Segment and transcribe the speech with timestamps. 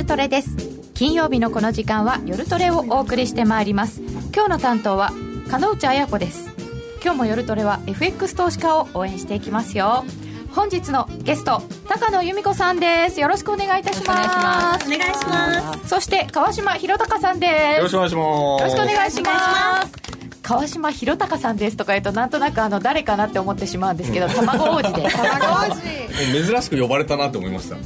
[0.00, 0.56] 夜トレです。
[0.94, 4.00] 金曜日のこの時間は夜トレをお送りしてまいります。
[4.34, 5.12] 今日の担当は
[5.50, 6.48] 金内彩子です。
[7.04, 10.06] 今日も夜トレは FX 投資家を応援していきますよ。
[10.52, 13.20] 本日のゲスト高野由美子さんです。
[13.20, 14.86] よろしくお願いいたします。
[14.86, 15.88] お願いします。
[15.90, 17.76] そして川島博隆さんです。
[17.76, 18.62] よろしくお願いします。
[18.62, 20.09] よろしくお願いします
[20.50, 25.08] 川島博隆さんですとか言うとなんとなくあの誰かなって思ってしまうんですけど、うん、卵王子で。
[25.08, 25.80] 卵王子。
[26.50, 27.76] 珍しく呼ばれたなって思いました。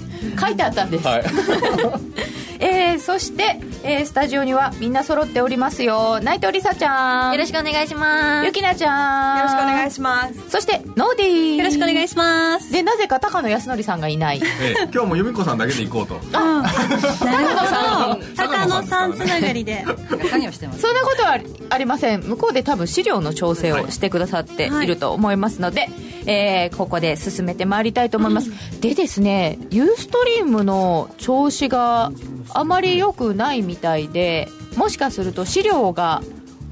[0.41, 1.25] 書いてあったんです、はい。
[2.61, 6.21] えー、そして、えー、スタジオにはみんな揃っておりますよ。
[6.23, 7.33] 内藤梨沙ちゃん。
[7.33, 8.47] よろしくお願いします。
[8.47, 9.39] ゆきなちゃん。
[9.39, 10.51] よろしくお願いします。
[10.51, 11.57] そしてノーディー。
[11.57, 12.73] よろしくお願いします。
[12.73, 16.21] でなぜか高野康則さんがいない、えー、今日も由美子さんだけで行こうと。
[16.33, 19.85] あ高野さん高野さんつながりで。
[20.31, 22.23] 作業してますそんなことはありません。
[22.23, 25.91] 向こうで多分資料の調整をしてくださっていると思いますので、はい、
[26.27, 32.13] えー、ここで進めてまいりたいと思います、うん、でですねユーストリームの調子が
[32.55, 36.23] あまり良くないみたいでもしかすると資料が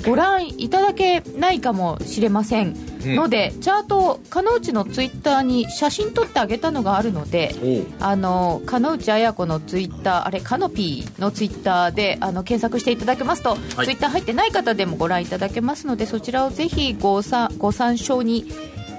[0.07, 7.55] ご覧いただけないかもしれませんので、うん、チャートかのうちのツイッターに写真撮ってあげたのがあるので
[8.01, 18.51] あのかのうちあや子のツイッターあれカノピーのツイッターであの検索していただけますと、はい、ツイッター入ってない方でもご覧いただけますのでそちらをぜひごさご参照に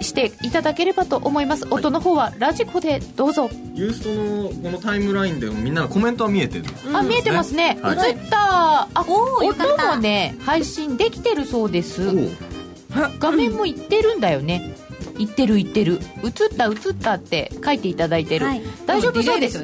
[0.02, 3.50] していただければと思います、音の方はラジコでどうぞ。
[3.74, 8.90] ユーストのこのタイムラインでみんなのコメントは見えてる、あ見えてますね、はい、映った。
[8.94, 12.02] あ音もね配信できてるそうです
[13.20, 14.76] 画面もいってるんだよね。
[15.18, 16.00] いってるいってる。
[16.24, 19.22] 映った映ったって書いていただいてる、はい、大丈夫？
[19.22, 19.62] そうです。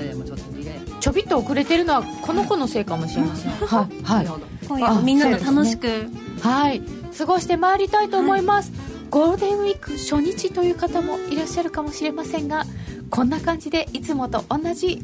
[0.99, 6.09] ちょびっと遅れてるのはこの子のせいかもしれません、 はい、はい、みんなと楽しく、ね、
[6.41, 6.81] はい。
[7.17, 8.79] 過ごしてまいりたいと思います、はい。
[9.09, 12.65] ゴールデンウィーク初日という方もいらっしゃるかもしれませんが
[13.09, 15.01] こんな感じでいつもと同じ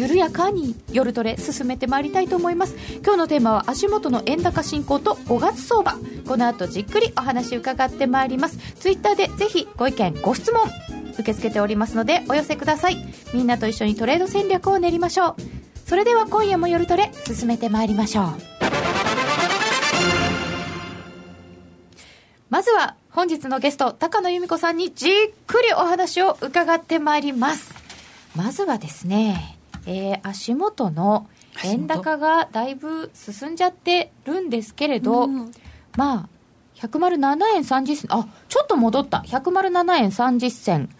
[0.00, 2.74] 緩やかに夜トレ進めてまいりたいと思います。
[3.04, 5.98] 今日のテーマは足元の円高進行と5月相場。
[6.26, 8.56] この後じっくりお話伺ってまいります。
[8.76, 10.62] ツイッターでぜひご意見ご質問
[11.12, 12.96] 受け付けておりますのでお寄せください。
[13.34, 15.36] みんなと一緒にトレード戦略を練りましょう。
[15.86, 18.26] それでは今夜も夜トレ進めてまいりましょう。
[22.48, 25.12] まずは本日のゲスト、高野由美子さんにじっ
[25.46, 27.74] くりお話を伺ってまいります。
[28.34, 31.28] まずはですね、えー、足元の
[31.64, 35.50] 円高がだいぶ進んじゃってるんですけれど、うん、
[35.96, 36.28] まあ、
[36.76, 39.24] 107円30銭、あ、ちょっと戻った。
[39.26, 40.90] 107円30銭。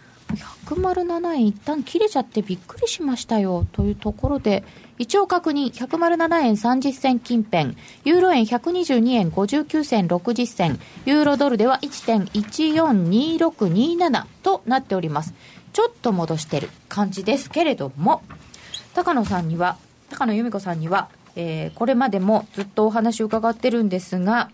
[0.65, 4.63] 107円一旦切れちゃってびっくりしましたよというところで、
[4.97, 7.75] 一応確認、107円30銭近辺、
[8.05, 15.33] ユーロ円122円59銭60銭、ユーロドルでは1.142627となっております。
[15.73, 18.21] ちょっと戻してる感じですけれども、
[18.93, 19.77] 高野さんには、
[20.09, 24.49] 高野由美子さんには、えー、これまでもずっとお話を伺ってるんですが、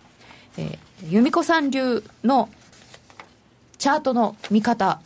[0.56, 2.48] えー、由美子さん流の
[3.78, 5.00] チャートの見方、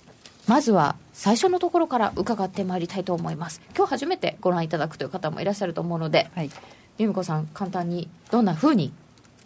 [0.46, 3.60] まずは最初のところから伺ってまいりたいと思います。
[3.76, 6.50] 今日初めてご覧いただくという方もいらっしゃると思うので、はい、
[6.98, 8.92] 由美子さん簡単にどんなふうに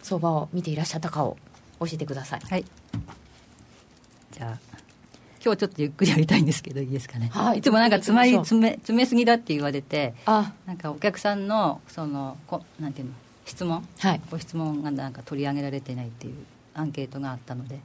[0.01, 1.37] 相場を見ていらっしゃったかを
[1.79, 2.39] 教えてください。
[2.41, 2.65] はい。
[4.31, 4.76] じゃあ
[5.47, 10.51] 今日ちょっとゆっくりやりたいんですけどいいですかね、はい、いつもなんか詰まり詰め詰めすぎだって言われてあ。
[10.65, 13.13] なんかお客さんのそのこなんていうの
[13.45, 16.35] 質問、はい、ご質問がなんか取り上げられてないっていう
[16.73, 17.79] アンケートがあったので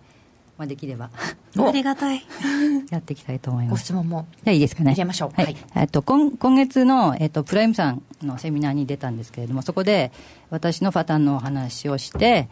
[0.59, 2.23] まあ、できればありがたい。
[2.91, 3.73] やっていきたいと思います。
[3.73, 4.27] ご質問も。
[4.44, 4.93] じゃいいですかね。
[4.93, 5.41] 入れましょう。
[5.41, 10.12] はい、えっと今今月の、えっと、プライムさんのセミナーに出たんですけれどもそこで
[10.50, 12.49] 私のパターンのお話をして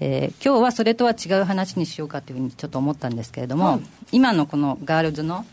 [0.00, 3.80] えー、今日はそれとは違う話にしようかというふうにちょっと思ったんですけれども、はい、
[4.12, 5.44] 今のこのガールズの、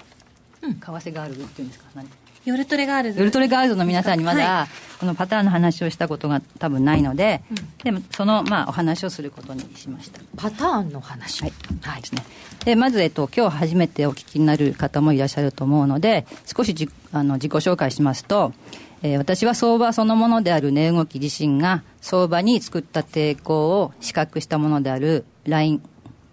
[0.61, 2.07] 為替ガールズっていうんですか何
[2.45, 3.19] ヨルトレガールズ。
[3.19, 4.67] ヨルトレガールズの皆さんにまだ、
[4.99, 7.41] このパターンの話をしたことが多分ないので、
[7.83, 10.21] でもそのまあお話をすることにしました。
[10.37, 11.41] パターンの話。
[11.41, 12.01] はい、はい。
[12.01, 12.23] ですね。
[12.63, 18.53] でまず、えっと、今日初めてお聞きになる方もいらっしゃると思うので少しじあの自己紹介しますと、
[19.03, 25.81] えー、私は相場そのものである値動き自身が相場に作った抵抗を比較したものであるラインっ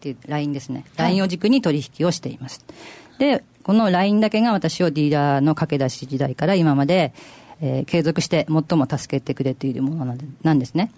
[0.01, 2.65] ていうラインですね、ラインを軸に取引をしています。
[3.19, 7.13] でこのラインだけが私をディーラーの駆け出し時代から今まで、
[7.61, 10.91] えー、継続して最も助けてくれているものなんですね。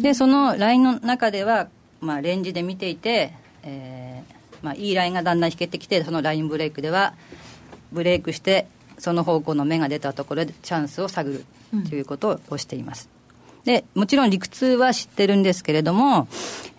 [0.00, 1.68] で、そのラインの中では、
[2.00, 3.32] まあ、レンジで見ていて、
[3.64, 7.14] えーまあ、いいラインがだんだん引けてきて、そのラインブレイクでは、
[7.90, 8.68] ブレイクして、
[9.02, 11.44] その方向の目が出たところでチャンスを探る
[11.88, 13.08] ということをしています。
[13.64, 16.28] でもちろん理屈は知ってるんですけれども、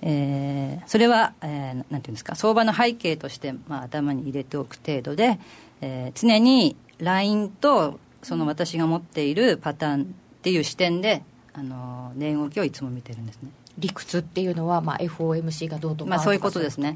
[0.02, 5.40] えー、それは、えー、なんていうんですか相場の背景として、まあ、頭に入れておく程度で、
[5.82, 10.06] えー、常にラインとその私が持っているパターンっ
[10.42, 11.24] ていう視点で
[11.54, 13.50] あの値動きをいつも見てるんですね。
[13.78, 16.96] 理屈っていうのは、まあ、FOMC がどうとかまあそういうことですね、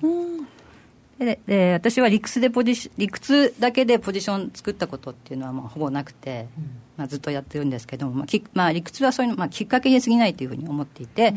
[1.19, 6.47] でで私は理屈でポジシ理屈だけでポジション作ったことっていうのはまあほぼなくて、
[6.95, 11.33] まあ、ずっとやってるんですけども、まあきまあ、理屈はそういうの、まあ、きっかけに過ぎないというふうに思っていて、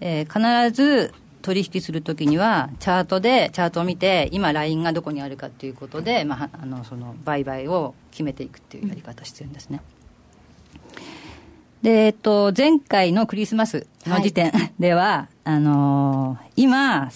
[0.00, 9.80] えー必ず取引するときにはチャートでチャートを見て今ラインがどこにあるかということで、まあ、あのその売買を決めていくっていうやり方をしてるんですね、
[11.82, 17.10] で、えっと、前回のクリスマスの時点では、あのー今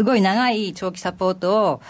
[0.00, 1.82] すすごい長い長期サポートを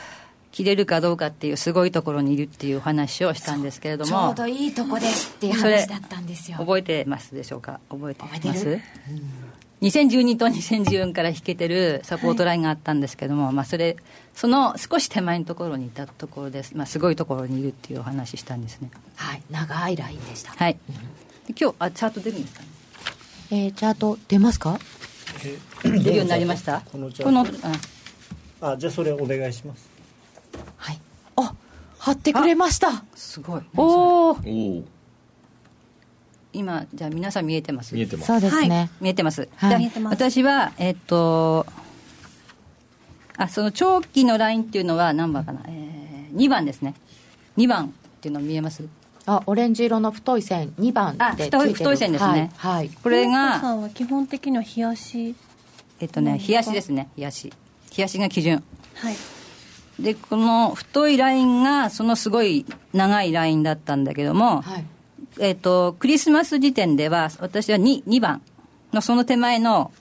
[0.51, 6.59] 切れるかどうかっていうすごいところにいるっていうお話をしたんですけれどちょもうどいいとこですっていうそれ話だったんですよ。
[6.59, 7.79] 覚えてますでしょうか？
[7.89, 8.41] 覚えてます？
[8.41, 8.81] 覚えてる。
[9.83, 13.97] 2012と2014から引けてるサポートラインがあったんですけども、まあ、それ
[14.35, 18.91] その少し手前のところにいたところです、まあ、すごいところにいるっていうお話したんですね。
[19.15, 20.77] はい長いラインでした、はい。
[21.47, 22.61] で今日あチャート出るんですか？
[22.63, 22.67] ね
[23.53, 24.81] えー、チャート出ますか？
[25.85, 26.81] 出るようになりました？
[26.93, 28.00] このチャこのート
[28.61, 29.89] ああじゃあそれお願いします。
[30.77, 31.01] はい。
[31.37, 31.55] あ
[31.99, 33.05] 貼ってくれました。
[33.15, 33.63] すごい。
[33.77, 34.37] おおおお
[36.53, 37.95] 今じゃあ皆さん見えてます？
[37.95, 38.27] 見えてます。
[38.27, 39.71] そうですね、見えてます、はい。
[39.71, 41.65] じゃあ見えてます私はえっと
[43.37, 46.95] あその長期のラインっていうのは何番かな、えー、2番ですね。
[47.57, 47.89] 2番っ
[48.21, 48.85] ていうの見えます？
[49.27, 51.63] あオレンジ色の太い線2番あってついてる。
[51.63, 52.51] 太い太い線ですね。
[52.57, 52.91] はい、はい。
[52.91, 53.31] これさ
[53.63, 55.37] がんは基本的には冷やし
[56.01, 57.53] えっとね冷やしですね冷やし
[57.97, 58.63] 冷やしが基準。
[58.95, 59.17] はい。
[59.99, 62.65] でこの太いラインがそのすごい
[62.95, 64.85] 長いラインだったんだけども、はい。
[65.39, 68.43] えっとクリスマス時点では私は 2, 2番。
[68.93, 69.93] のその手前の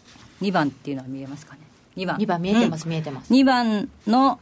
[0.42, 1.62] 2番っていうのは見えますかね。
[1.98, 2.18] 2番。
[2.18, 3.32] 2番見えてます、見えてます。
[3.32, 4.40] 2番の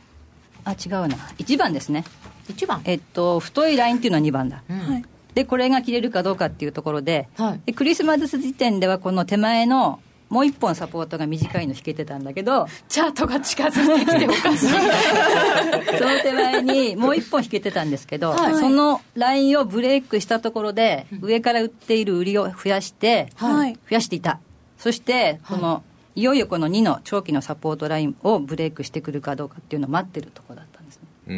[0.64, 1.18] あ違うな。
[1.38, 2.04] 1番ですね。
[2.50, 2.82] 1番。
[2.86, 4.80] えっと太いラインっていうのは2番だ、うん。
[4.80, 5.06] はい。
[5.34, 7.62] でこれが切れるかどうかっていうところで,、はい。
[7.66, 14.68] でクリスマス時点ではこの手前のもう一本サポートが短いの引けてたんだけどチャートが近づいてきておかしい。
[15.98, 18.56] その手前にもう一本引けてたんですけど、はい。
[18.56, 23.74] そのラインをブレイクしたところで、上から売っている売りを増やして、はい。
[23.74, 24.40] 増やしていた。
[24.78, 25.84] そしてこの、
[26.16, 30.98] い、よいよこの2の長期のサポートラインをブレイクしてくるかどうかっていうのを待ってるところだったんです。
[30.98, 31.36] ねうん。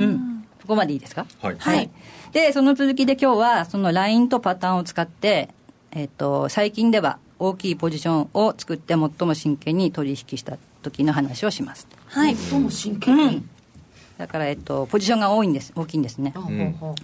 [0.00, 1.26] うん、そこまでいいですか？
[1.40, 1.56] はい。
[1.58, 1.90] はい、
[2.32, 5.48] でその続きで今日はそのラインとパターンを使って、
[5.90, 11.88] えっと最近では大きいポジションを作って最も真剣に取引した時の話をします。
[12.06, 12.36] はい。
[12.36, 13.42] どうも真剣に、
[14.16, 15.72] だから、えっと、ポジションが多いんです。
[15.74, 16.34] 大きいんですね。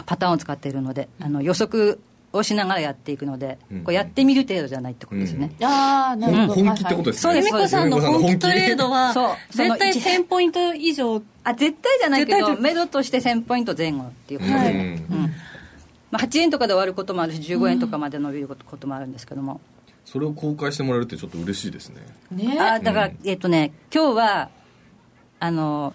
[0.07, 1.99] パターンを使っているのであの予測
[2.33, 3.83] をしながらやっていくので、うん。
[3.83, 7.33] こうやってみる程度じゃないってことですね、ああなるほど、本気ってことですね。
[7.33, 7.49] そうです。
[7.49, 9.37] 久美子さんの本気トレードはそう。
[9.51, 11.21] その絶対1000ポイント以上。
[11.43, 14.71] あ絶対じゃないけど目処として1000ポイント前後っていうことで、はい。
[14.71, 14.79] うん。
[14.79, 15.35] うん
[16.11, 19.61] まあ、8円とかで終わることもあるし15円とかまで伸びることこともあるんですけども、
[20.11, 22.01] それを公開してもらえるってちょっと嬉しいですね。
[22.31, 22.59] ね。
[22.59, 23.19] あだから、うん。
[23.25, 24.49] えっとね今日は
[25.39, 25.93] あの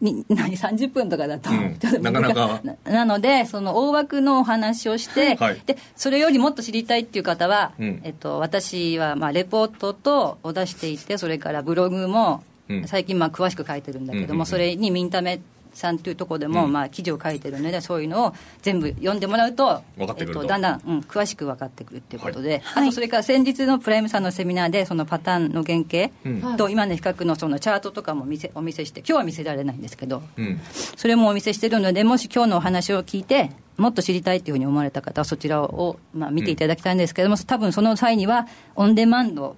[0.00, 1.76] に 何30分とかだと、うん。
[1.78, 2.62] ちょっとなかなか。
[2.64, 5.60] ななのでその大枠のお話をして、はい。
[5.66, 8.00] でそれよりもっと知りたいっていう方は、うん。
[8.02, 12.88] えっと、私はまあレポートとを出していてそれからブログもうん。
[12.88, 14.46] 最近まあ詳しく書いてるんだけども、うんうんうん。
[14.46, 16.72] それにミンタメさんというところでも、うん。
[16.72, 20.42] まあ記事を書いてるのでそういうのを全部読んでもらうと分かってくると。
[20.42, 22.84] えっと、だんだん、うん、詳しく分かってくるっていうことで、はい。
[22.84, 26.56] あとそれから先日のプライムさんのセミナーでそのパターンの原型、うん。
[26.56, 29.00] と今の比較のそのチャートとかも見せお見せして。
[29.00, 30.22] 今日は見せられないんですけど。
[30.36, 30.60] うん。
[30.96, 38.46] それもお見せしてるのでもし今日のお話を聞いてもっと知りたいっていうふうに思われた方はそちらを、まあ、見ていただきたいんですけども、多分その際には
[38.76, 39.56] オンデマンド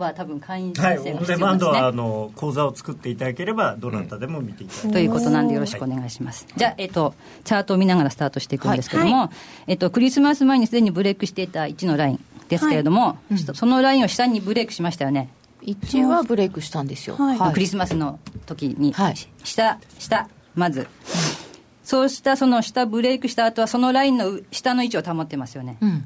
[0.00, 1.80] は多分会員はい申請がオンデマンド必要です。
[1.80, 6.46] ね、はあの講座を作っていただければどなたでも見ていただけるということなんでよろしくお願いします。
[6.56, 7.14] じゃあ、えっと、
[7.44, 9.30] チャートを見ながらスタートしていくんですけども、
[9.66, 13.18] えっと、クリスマス前にすでにブレイクしていた1のラインですけれども、
[13.54, 15.28] そのラインを下にブレイクしましたよね。
[15.62, 17.16] 1はブレイクしたんですよ。
[17.16, 17.52] はい。
[17.52, 19.14] クリスマスの時に、はい。
[19.44, 20.88] 下下まず、
[21.84, 26.04] そうしたその下ブレイクした後はそのラインのう下の位置を保ってますよね、うん。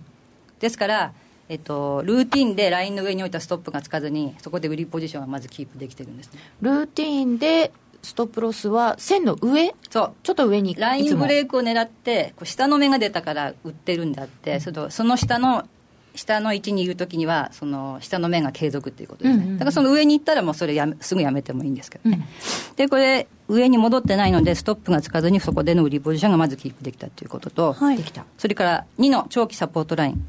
[0.61, 1.13] ですから、
[1.49, 6.41] えっと、ルーティンでラインの上に置いたストップがつかずにそこで売りポジションはまずキープできてるんですね。
[6.63, 7.73] ルーティーンで
[8.03, 9.75] ストップロスは線の上？
[9.91, 10.13] そう。
[10.23, 15.67] ちょっと上にラインブレイクを狙ってこう下の目が出たから売ってるんであって、そのその下の
[16.15, 19.59] 下の位置にいるときにはその下の目が継続っていうことですね、うんうんうん。
[19.59, 22.29] だからその上に行ったらもうそれやめすぐやめてもいいんですけどね、
[22.77, 27.97] でこれ上に戻ってないのでストップがつかずにそこでの売りポジションがまずキープできたということと、はい。
[27.97, 28.25] できた。
[28.39, 30.27] それから2の長期サポートライン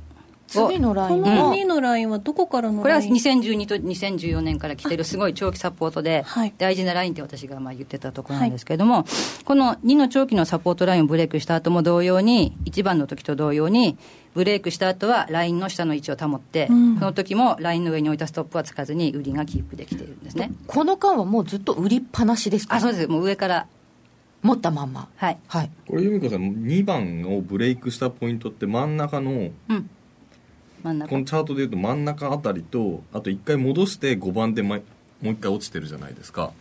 [0.55, 6.53] 次のラインこのは2のラインはどこからのこれはライン2012と2014年から来てるすごい長期サポートではい。
[6.57, 9.05] 大事なラインって私がまあ言ってたところなんですけれども、
[9.43, 13.97] この2の長期のサポートラインをブレイクした後も同様に1番の時と同様に
[14.33, 16.95] ブレイクした後はラインの下の位置を保って、うん。
[17.00, 20.51] この時もラインの上に置いたストップはつかずに売りがキープできているんですね。
[20.67, 22.75] この間はもうずっと売りっぱなしですか？
[22.75, 23.07] あそうです。
[23.07, 23.67] もう上から。
[24.41, 25.07] 持ったまんま。
[25.15, 25.38] はい。
[25.47, 29.31] はいこれ由美子さん2番をブレイクしたポイントって真ん中の
[29.69, 29.89] うん
[30.86, 34.82] このチャートでいうと真ん中あたりとあと1回戻して5番でまも
[35.32, 36.51] う1回落ちてるじゃないですか。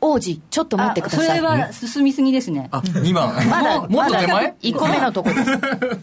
[0.00, 1.26] 王子ちょっと待ってください。
[1.26, 2.68] あそれは進みすぎですね。
[2.70, 3.34] あ2番。
[3.48, 5.44] まだもっと手前？1個目のとこです。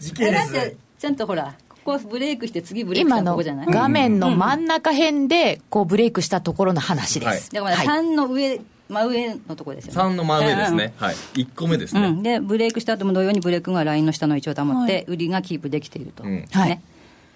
[0.00, 1.54] 時系えだっ列でてちゃんとほら
[1.84, 3.66] ここブレイクして次ブレイクしたとこじゃない？
[3.68, 7.38] 画面の真ん中辺でこうブレイクしたところの話ではい。
[7.38, 7.86] す、だからはい。
[7.86, 10.00] 3の上、真上のとこですよね。
[10.00, 11.14] 3の真上ですね、はい。
[11.34, 15.04] 1個目ですね、うん、でブレイクした後も同様にブレイクがラインの下の位置を保って、はい。
[15.08, 16.44] 売りがキープできていると、うん。
[16.50, 16.70] はい。
[16.70, 16.82] ね、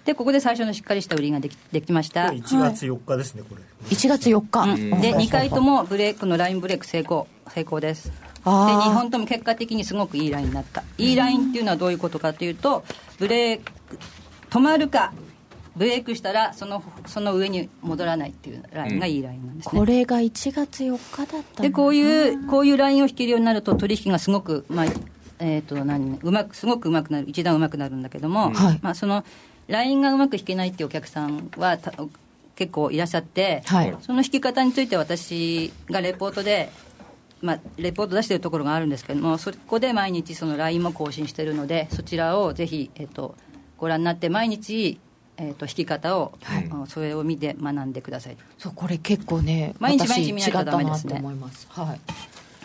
[0.05, 3.61] でここで最初のしっかりした売りができできました、1月4日ですねこれ。
[3.89, 5.01] 1月4日、うん。
[5.01, 7.27] で2回ともブレイクのラインブレイク成功。
[7.49, 8.13] 成功ですで
[8.45, 10.83] あー2本とも結果的にすごくいいラインになった。
[10.97, 12.83] いいラインっていうのはどういうことかというと
[13.19, 13.71] ブレイク
[14.49, 15.13] 止まるか
[15.75, 24.85] ブレイクしたらそのその上に戻らないっていうラインがいいラインなんですね、これが1月4日だったでこうういうこういうラインを引けるようになると取引がすごくまあ
[25.39, 28.79] えー、と何うまくすごくうまくなる一段うまくなるんだけども、はい。
[28.83, 29.23] まあ、その
[29.71, 31.93] ラインがうまく引けないっていうお客さんはた
[32.55, 33.95] 結構いらっしゃって、はい。
[34.01, 36.69] その引き方について私がレポートで、
[37.41, 43.35] まあ、レポート出してるところがあるんですけどもそこで毎日そのラインも更新してるのでそちらをぜひ、えー、と
[43.77, 44.99] ご覧になって毎日、
[45.37, 46.69] えー、と引き方を、はい。
[46.87, 48.37] それを見て学んでください。
[48.59, 51.13] そうこれ結構ね毎日私毎日見ないとダメですね。
[51.13, 51.67] 違ったなと思います。
[51.69, 51.99] はい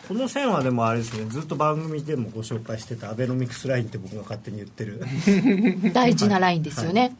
[0.09, 5.03] この線はでもあれですねずっと番組でもご紹介してたアベノミクスラインって僕が勝手に言ってる。
[5.93, 7.17] 大事なラインですよね、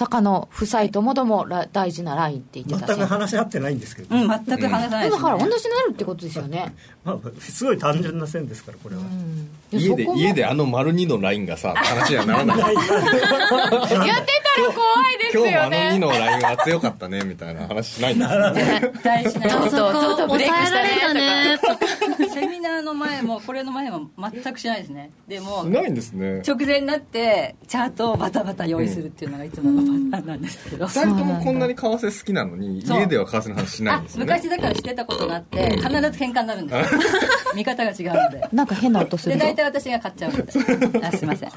[0.00, 6.74] 高野夫妻ともどもら大事なラインって言ってた全く線話し合ってないんですけど、うん全く話さないでです、だから同じになるってことですよね、
[7.16, 9.02] まあ、すごい単純な線ですからこれは、
[9.72, 12.58] いや家で家であの丸2のラインがさ 話にはならない。
[12.58, 12.86] やって
[13.96, 18.54] たら怖いです今日もあの2よねのラインは強かったねみたいな話しないんですよ
[18.90, 21.78] 絶対しないちょっとちょっとブレイクしたねとか。
[22.34, 25.10] セミナーの前もこれの前も全くしないですね。
[25.28, 26.42] でもないんですね。
[26.46, 34.26] 直前になってチャートをバタバタ用意するっていうのがいつものパターンなんですけど、 2人ともこんなに為替好きなのに家では為替の話しないんですよね。
[34.26, 36.99] 昔だからしてたことがあって必ず喧嘩になるんですよ
[37.54, 38.48] 見方が違うので。
[38.52, 39.46] なんか変な音すでるぞ。
[39.46, 40.42] 大体私が買っちゃうの
[40.92, 41.50] で あすいません。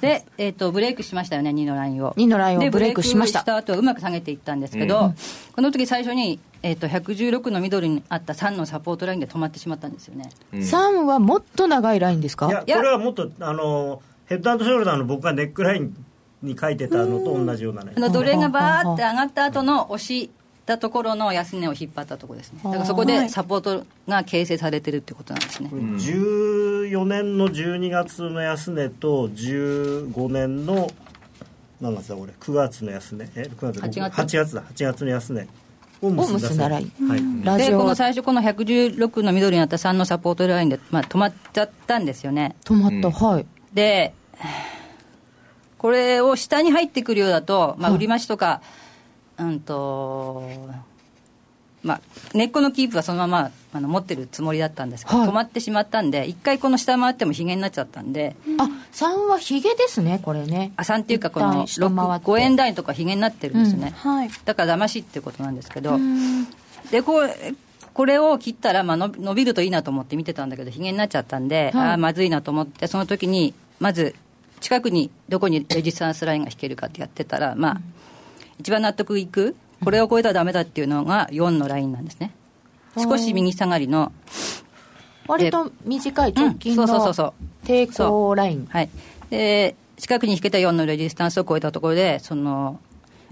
[0.00, 2.12] で、えー、とブレイクしましたよね2のラインを。
[2.12, 3.40] 2のラインをでブレイクしました。
[3.40, 5.14] した後はうまく下げていったんですけど、
[5.54, 10.28] この時最初に、えー、と116の緑にあった3のサポートラインで止まってしまったんですよね。
[10.52, 12.48] 3はもっと長いラインですか？
[12.66, 15.96] いやこれはもっとあのヘッドショルダーの僕がネックライン
[16.42, 20.30] に書いてたのと同じようなラインあの奴隷がバーって上がった後の押し
[20.66, 22.60] たところの安値を引っ張ったところですね。
[22.64, 30.90] だからそこでサポートが形成されてるってことなんですね、14年の12月の安値と15年の
[31.80, 33.30] 何月だこれ？9月の安値。
[33.36, 34.54] え9月8月？8月。
[34.54, 34.62] だ。
[34.62, 35.48] 8月の安値
[36.02, 42.56] を結んだを結んだラインはい、でこの最初この116の緑になった3のサポートラインで、まあ、止まっちゃったんですよね。
[42.64, 43.46] 止まった、はい。
[43.72, 44.14] で
[45.78, 48.62] これを下に入ってくるようだと、まあ、売り増しとか、
[49.38, 50.48] うんと
[51.82, 52.00] まあ、
[52.32, 55.28] 根っこのキープはそのままあの持ってるつもりだったんですけど、はい。
[55.28, 58.64] 止まってしまったんで一回この下回ってもひげになっちゃったんで、あ
[58.94, 60.72] 3はヒゲですねこれね。
[60.76, 62.26] あ3っていうかこ一の旦下回って。
[62.26, 64.30] 5円台とかひげになってるんですよね、はい。
[64.46, 65.98] だから騙しっていうことなんですけど、
[66.90, 67.30] でこう
[67.92, 71.88] これを切ったら、まあ、伸び伸びるといいなと思って見てたんだけどひげになっちゃったんで、はい。
[71.88, 74.14] ああまずいなと思ってその時にまず
[74.60, 77.80] 近くにどこにレジスタンスラインが引けるかってやってたら、まあ、
[78.58, 82.32] 一番納得いくこれを超えたらダメだっていうのが4のラインなんですね。
[82.96, 84.12] 少し右下がりの、
[85.26, 87.66] 割と短い直近うんそうそうのそう。
[87.66, 88.66] 抵抗ライン。
[88.66, 88.90] はい、
[89.30, 92.80] で近くに引けた4のレジスタンスを超えたところでその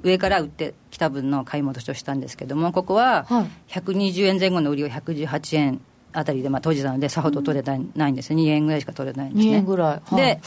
[0.02, 3.50] 上から売ってきた分の買い戻しをしたんですけどもここははい。
[3.72, 5.80] 120円前後の売りを118円
[6.12, 10.16] あたりでまあ閉じたのでさほど取れたないんです2円ぐらいしか取れないんです2ね円ぐらい、はい。
[10.16, 10.40] で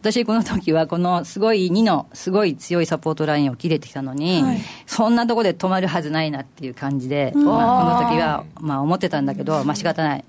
[0.00, 4.42] 私この時はこのすごい2のすごい強いサポートラインを切れてきたのに、
[4.84, 10.24] そんなとこで止まるはずないなっていう感じで、まあ、この時はまあ思ってたんだけどまあ仕方ない。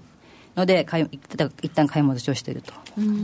[0.56, 1.20] ので買い
[1.64, 2.74] 一旦買い戻しをしてると。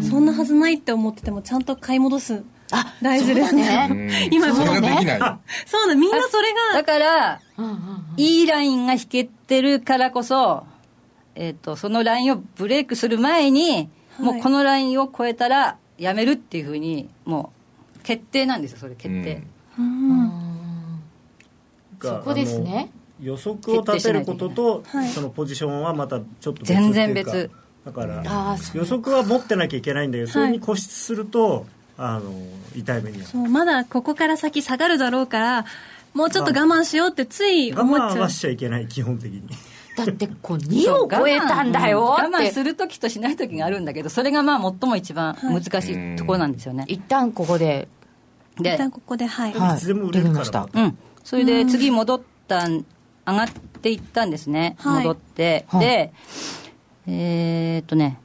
[0.10, 2.44] そんなはずないって思っててもちゃんと買い戻す。
[2.72, 3.88] あ大事ですね。
[3.92, 4.10] うん。
[4.32, 5.20] 今それがそうねできない。
[5.66, 6.82] そうだみんなそれが。
[6.82, 7.42] だから、
[8.18, 10.64] いいラインが引けてるからこそ、
[11.36, 17.52] えっとそのラインをブレイクする前に、もうこのラインを超えたらやめるっていうふうにも
[17.98, 19.44] う決定なんですよそれ決定、
[22.00, 22.92] がそこですね。
[23.22, 25.10] 予測を立てることと、はい。
[25.10, 27.52] そのポジションはまたちょっと別っていうか全然別。
[27.86, 28.24] だから
[28.74, 31.66] 予測は持ってなきゃいけないんだけど、それに固執すると
[31.98, 32.32] あの
[32.76, 35.66] 痛い目にそうまだここから先下がるだろうから
[36.14, 38.18] もうちょっと我慢しようってつい我思っちゃう。
[38.18, 39.44] 慢はしちゃいけない基本的に
[40.06, 47.88] だってこう2を超えたんだよ我慢ってする時としない時があるんだけどそれがまあ最も一番難しいところなんですよね、一旦ここで。
[48.60, 49.78] で一旦ここではい、はい。
[49.78, 52.86] いつでも売れるから出てまうん、それで次戻ったん
[53.26, 53.48] 上がっ
[53.82, 55.04] ていったんですね、はい。
[55.06, 55.80] 戻って、はい。
[55.82, 56.14] で
[57.08, 58.20] えーっとね、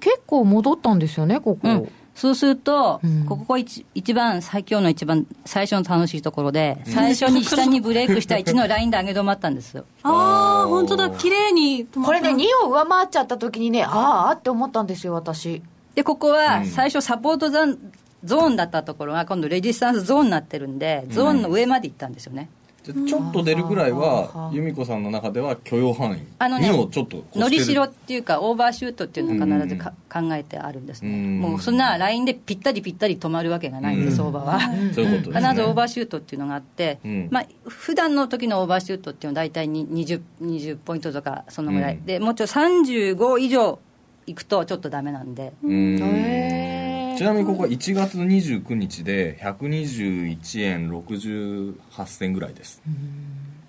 [0.00, 3.24] 結構戻ったんですよねここ、うん、そうすると、うん。
[3.26, 9.84] ここ一一番最強の一番最初の楽しいところで、最初に下にブレイクした1のラインで上げ止まったんですよ。
[10.02, 11.10] ああ本当だ。
[11.10, 15.62] 綺麗にこれね2を上回っちゃった時にねああって思ったんですよ私。
[15.94, 17.78] でここは最初サポートザン
[18.24, 22.48] ゾーンだったところが今度レジスタンスゾーンになってるんでゾーンの上まで行ったんですよね、
[22.82, 31.40] じゃあちょっと出るぐらいは由美子さんの中では許容範囲あのねにをちょっとのりしろっていうかオーバーシュートっていうのは必ずか、考えてあるんですね、うん。
[31.40, 34.16] もうそんなラインでぴったりぴったり止まるわけがないんで、うん。
[34.16, 34.60] 相場は、
[34.94, 35.54] そういうこと必ですね。
[35.54, 37.28] ずオーバーシュートっていうのがあって、うん。
[37.30, 42.04] まあ普段の時のオーバーシュートっていうのは大体に 20, 20ポイントとかそのぐらい、うん。
[42.04, 43.78] でもうちょっと35以上
[44.26, 45.98] いくとちょっとダメなんで、うん。
[46.00, 46.91] へ
[47.22, 52.82] ちなみにここは1月29日で121円68銭ぐらいです。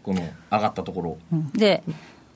[0.02, 1.18] この上がったところ。
[1.54, 1.84] で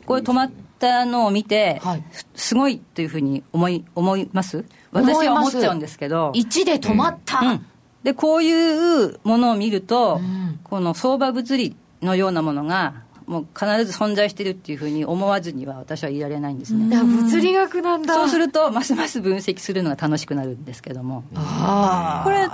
[0.06, 2.04] これ止まったのを見て、はい。
[2.36, 4.64] すごいというふうに思い思います？
[4.92, 6.34] 私は思っちゃうんですけど。
[6.36, 7.66] 1で止まった、うん、
[8.04, 10.60] でこういうものを見ると、ん。
[10.64, 12.94] この相場物理のようなものが
[13.28, 18.14] もう必ず存在してるっていうふうに思わずには私は言いられないんですね、物理学なんだ。
[18.16, 22.48] そうするとますます分析するのが楽しくなるんですけども、あこれ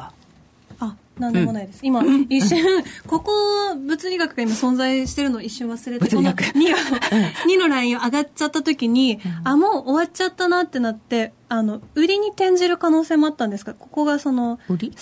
[1.18, 3.32] あなんでもないです、今一瞬ここ
[3.76, 6.78] 物理学が今存在してるのを一瞬忘れてこの 2, を
[7.48, 13.74] 2のラインを上がっちゃった時に、あもう終わっちゃったなってなってあの売りに転じる可能性もあったんですか？
[13.74, 14.94] ここがその売り？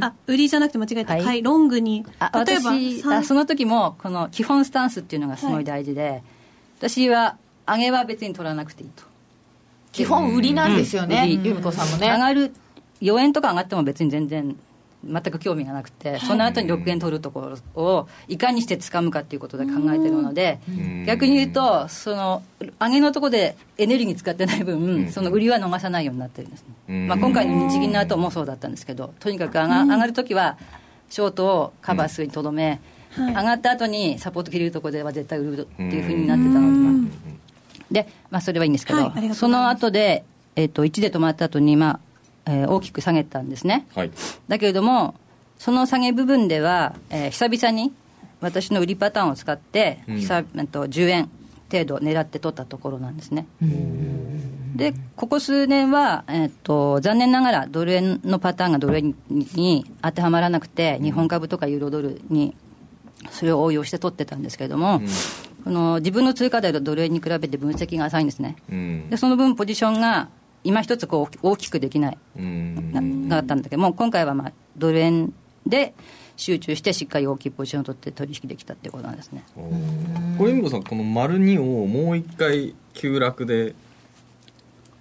[0.00, 1.22] あ売りじゃなくて間違えた、はい。
[1.24, 2.04] はい、ロングに。
[2.18, 6.22] あ例えばその時もこの基本スタンスっていうのがすごい大事で、
[6.78, 9.04] 私は上げは別に取らなくていいと。
[9.92, 11.44] 基本売りなんですよね、うん。
[11.44, 12.52] 由美子さんも上ねがる
[13.00, 14.56] 4円とか上がっても別に全然
[15.04, 21.04] 全く興味がなくて、その後に6円取るところをいかにして掴むかっていうことで考えてるので、ん。
[21.06, 22.42] 逆に言うとその
[22.80, 27.08] 上げのところでエネルギー使ってない分、その売りは逃さないようになってるんですね、うん。
[27.08, 30.58] まあ、今回の日銀の後もそうだったんですけどとにかく上が,、上がるときは
[31.08, 32.80] ショートをカバーするにとどめ、
[33.16, 37.08] 上がった後にサポート切れるところでは絶対売るっていうふうになってたの
[37.90, 39.34] で、で、まあ、それはいいんですけど、はい。
[39.34, 40.24] その後で、
[40.56, 42.00] えっと1で止まった後にまあ
[42.46, 43.86] えー大きく下げたんですね。
[43.94, 44.10] はい
[44.48, 45.14] だけれども、
[45.58, 47.92] その下げ部分では、えー久々に
[48.40, 51.30] 私の売りパターンを使って、うん久と10円
[51.70, 53.46] 程度狙って取ったところなんですね。
[54.76, 62.54] でここ数年は、えっと残念ながらドル円のパターンがドル円に当てはまらなくて、日本株とかユーロドルに
[63.30, 65.02] それを応用して取ってたんですけれども、
[65.64, 68.56] この自分の通貨でドル円に比べて分析が浅いんですね。
[68.70, 70.28] うんでその分ポジションが
[70.64, 72.92] 今一つこう大きくできないうん。
[72.92, 75.32] ななかったんだけども今回はまあドル円
[75.66, 75.94] で
[76.36, 79.44] 集中してしっかり大きいポジションを取って取引できたっていうことなんですね。
[80.38, 83.74] これさんこの丸2をもう一回急落で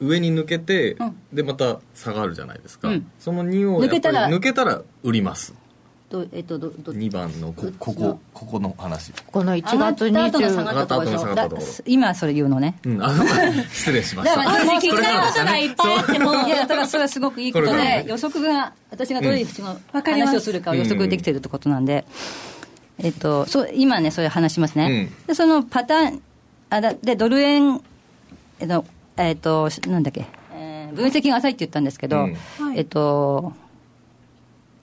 [0.02, 1.16] 上に抜けて、うん。
[1.34, 3.12] でまた下がるじゃないですか、うん。
[3.20, 5.54] その2を抜けたら抜けたら売ります
[6.10, 9.14] どえっとどど2番のこここここの話。
[9.32, 12.80] この1月上がった後の下が20ったところでしょ上がった後の下がったところだ今それ言うのね。
[12.84, 13.14] うんあ
[13.72, 14.38] 失礼しました。
[14.38, 16.34] だからでも聞きたいことがいっぱいあっても。
[16.48, 22.06] いやだからそれはすごくいいことで予測が私がどういう人のわかります話をするかを予測できてるってことなんで、
[22.98, 26.22] えっと、そう今ねそれ話しますね、でそのパターン
[26.72, 27.82] あだでドル円
[28.60, 28.86] えっと、
[29.18, 32.34] えっと、なんだっけ、えー分析が浅いって言ったんですけど、うん。
[32.34, 32.80] はい。
[32.80, 33.54] えっと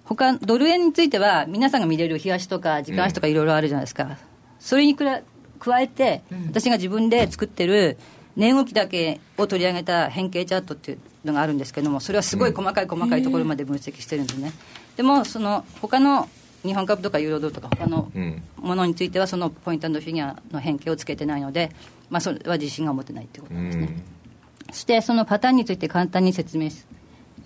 [0.06, 4.16] 他ドル円については皆さんが見れる日足とか時間足とかいろいろあるじゃないですか、
[4.58, 5.22] それにくら
[5.58, 7.98] 加えて、私が自分で作ってる
[8.36, 14.52] 値動きだけを取り上げた変形チャートっていうのがあるんですけどもそれはすごい細かい細かいところまで分析してるんですね、
[14.96, 16.28] でもその他の
[16.62, 18.42] 日本株とかユーロドルとか他のうん。
[18.56, 21.70] ものについてはそのポイントフィギュアの変形をつけてないので、
[22.10, 24.02] まあ、それは自信が持てないっていうことうなんですね、ん。
[24.72, 26.84] そしてそのパターンについて簡単に説明し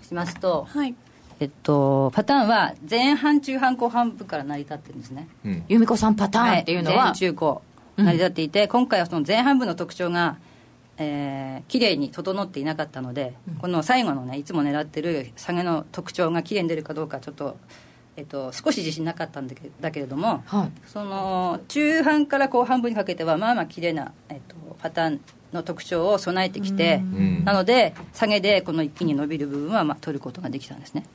[0.01, 0.95] しますと、はい
[1.41, 5.27] えっと、パターンは前半中半後半部から成り立ってるんですね。
[5.43, 5.63] うん。
[5.67, 7.61] 由美子さんパターンっていうのは、前中後
[7.97, 10.37] 成り立っていて、今回はその前半部の特徴が
[10.97, 17.57] えー、綺麗に整っていなかったので、この最後のねいつも狙ってる下げの特徴が綺麗に出るかどうかちょっと、
[18.17, 20.71] えっと、少し自信なかったんだけだけれども、はい。
[20.85, 25.21] その中半から後半分にかけてはまあまあ綺麗な、えっと、パターン
[25.53, 27.43] の特徴を備えてきて、ん。
[27.43, 31.05] なので下げでこの一気に伸びる部分は、まあ、取ることができたんですね。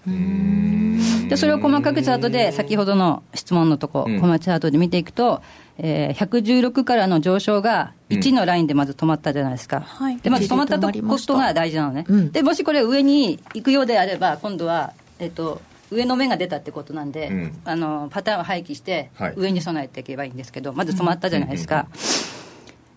[1.28, 4.20] でそれを細かくチャートで先ほどの質問のとこ、うん。
[4.20, 5.42] コマチャートで見ていくと、
[5.78, 10.18] えー116からの上昇が1のラインでまず止まったじゃないですか、はい。
[10.18, 11.34] でまず止まったと止まりました。
[11.34, 12.32] ことが大事なのね、うん。
[12.32, 17.58] でもしこれ上に行くようであれば今度は、えっと上の目が出たってことなんで、うん。
[17.64, 19.34] あのパターンを廃棄してはい。
[19.36, 21.88] 上に備えていけばいいんですけど、まず止まったじゃないですか、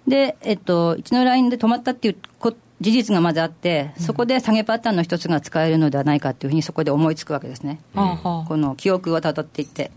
[0.07, 7.81] で、えっと、1のラインで止まったっていうこ事実がまずあって、そこで下げパターンの一つが使えるのではないかっていうふうにそこで思いつくわけですね。
[7.93, 8.45] はあはあ。
[8.47, 9.91] この記憶をたどっていって。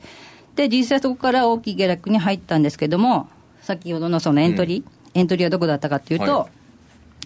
[0.56, 3.28] で、実際そこから大きい下落に入ったんですけども、
[3.62, 4.84] 先ほどのそのエントリー、
[5.14, 6.48] エントリーはどこだったかっていうと、は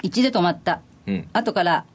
[0.03, 0.81] 1で止まった。
[1.07, 1.29] うん。
[1.33, 1.87] 後から、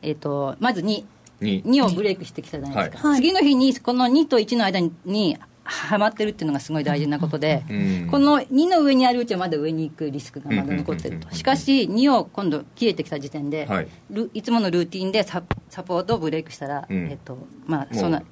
[0.00, 1.04] えっ、と、まず2。
[1.40, 3.16] に2をブレイクしてきたじゃないですか、はい。
[3.16, 11.32] 次の日にこの2と1の間ににはまってるっていうのがすごい大事なことで、うんこの2の上にあるうちはまだ上に行くリスクがまだ残ってると。
[11.34, 13.88] しかし2を今度切れてきた時点で、はい。
[14.10, 17.08] ルいつものルーティンでササポートをブレイクしたら、うん。
[17.10, 18.22] えっとまあもそんな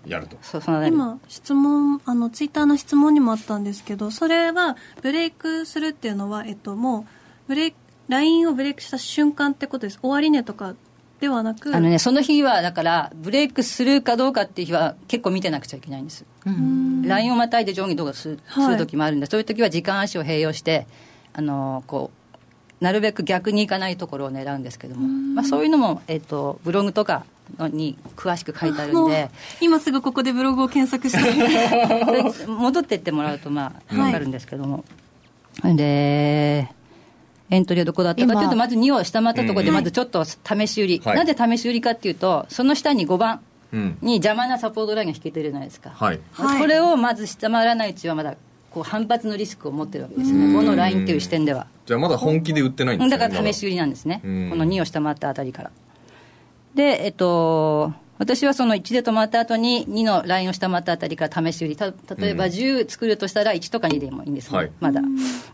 [0.87, 7.05] 今質問あのツイッターの質問にもあったんですけどそれはブレイクするっていうのは、えっと、もう
[7.49, 7.77] ブレイク
[8.11, 10.01] ラインをブレイクした瞬間ってことです。
[10.03, 10.75] 終値とか
[11.21, 16.25] ではなくあのねその日はだからブレイクするかどうかっていう日は結構見てなくちゃいけないんです。
[17.03, 18.65] ラインをまたいで上下動画する,、はい。
[18.65, 20.87] する時もあるんでそういう時は時間足を併用して
[21.35, 22.11] あのこ
[22.81, 27.27] うなるべく逆に行かないところを狙うんですけども、まあ、そういうのも、えっとブログとか
[27.59, 29.31] のに詳しく書いてあるんで。
[29.61, 32.47] 今すぐここでブログを検索して。
[32.49, 34.05] 戻ってってもらうとまあはい。
[34.05, 34.85] 分かるんですけども、
[35.63, 36.73] で
[37.51, 38.33] エントリーはどこだったか。
[38.33, 41.17] という今とまず2を下回ったところでうんまずちょっと試し売り、はい。
[41.17, 43.41] なぜ試し売りかっていうとその下に5番。
[43.73, 43.99] うん。
[44.03, 48.35] に邪魔なサポートラインが引けてるじゃないですか、これをまず下回らないうちはまだ
[48.71, 51.69] こう反発のリスクを持ってるわけですよねこのラインっていう視点では。
[51.87, 54.51] じゃあまだ本気で売ってないんですねだから試し売りなんですね、うん。
[54.51, 55.71] この2を下回ったあたりから。
[56.75, 64.73] で、えっと、私はその1で止まった後に2のラインを下回ったあたりから試し売り、た例えば10作るとしたら1とか2でもいいんですね、はい。
[64.79, 65.01] まだ。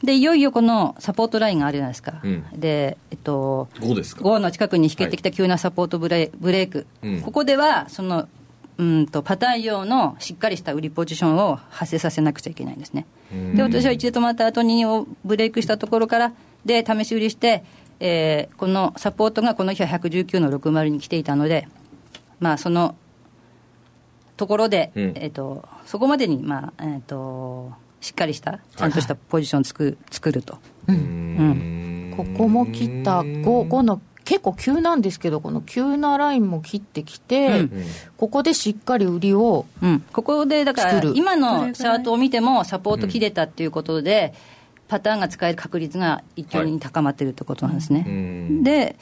[0.03, 2.21] で、いよいよこのサポートラインがあるじゃないですか。
[2.25, 2.45] うん。
[2.57, 4.23] で、えっと、5ですか。
[4.23, 7.21] 5の近くに引けてきた急なサポートブレ,、ブレイク、うん。
[7.21, 8.27] ここではその
[8.79, 13.07] うんとパターン用のしっかりした売りポジションを発生させなくちゃいけないんですね。
[13.55, 16.33] で私は1で止まった後にをブレイクしたところから
[16.65, 17.63] で試し売りして、
[18.01, 21.69] えーこのサポートがこの日は119の60に来ていたので、
[22.41, 22.95] まあ、その
[24.37, 25.13] ところで、うん。
[25.17, 30.59] えー、とそこまでに、まあえー、としっかりしたちゃんとしたポジションを作,、作ると。
[30.89, 32.15] うん。
[32.17, 33.21] ここも切った。
[33.21, 37.85] 5、5の結構急なんですけど、この急なラインも切ってきて、うん。
[38.17, 44.35] ここでしっかり売りを、うん、ここでだから今のチャートを見てもサポート切れたっていうことで、
[44.89, 48.63] パターンが使える確率が一挙に高まってるってことなんですね、うん。
[48.63, 48.97] で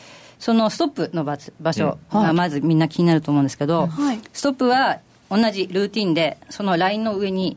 [0.45, 4.21] そのストップの場場所がまずみんな気になると思うんですけど、はい。
[4.35, 7.57] ストップは同じルーティンでそのラインの上に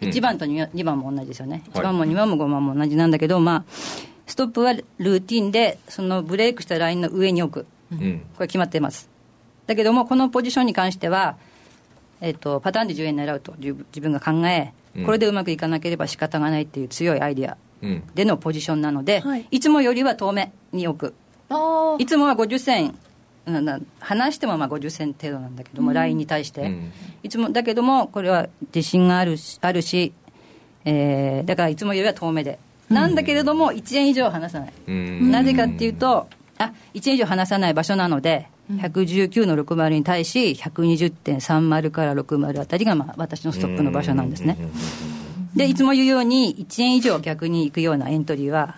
[0.00, 0.08] うん。
[0.08, 1.82] 1番と 2, 2番も同じですよね、はい。
[1.82, 3.64] 1番も2番も5番も同じなんだけど、まあ、
[4.26, 7.66] ストップはルーティンでそのブレイクしたラインの上に置く。
[7.92, 8.22] うん。
[8.36, 9.10] これ決まっています。
[9.66, 11.36] だけどもこのポジションに関しては、
[12.22, 15.04] えっとパターンで10円狙うと自自分が考えうん。
[15.04, 18.02] これでうまくいかなければ仕方がないっていう強いアイディアうん。
[18.14, 19.46] でのポジションなので、はい。
[19.50, 21.14] い、つもよりは遠めに置く。
[21.14, 21.23] あ
[21.98, 22.86] いつもは50銭。
[22.86, 22.94] うん
[23.46, 26.92] な離してもまあ50銭程度なんだけども、ラインに対して、うん。
[27.22, 30.14] いつもだけどもこれは自信があるしあるし、
[30.86, 35.30] えーだからいつもよりは遠めで、なんだけれども1円以上離さない、うん。
[35.30, 36.26] なぜかっていうと
[36.56, 44.56] あ1円以上離さない場所なので119の60に対し120.30から60あたりがまあ私のストップの場所なんですね。
[45.54, 48.76] でいつも言うように1円以上逆に行くようなエントリーは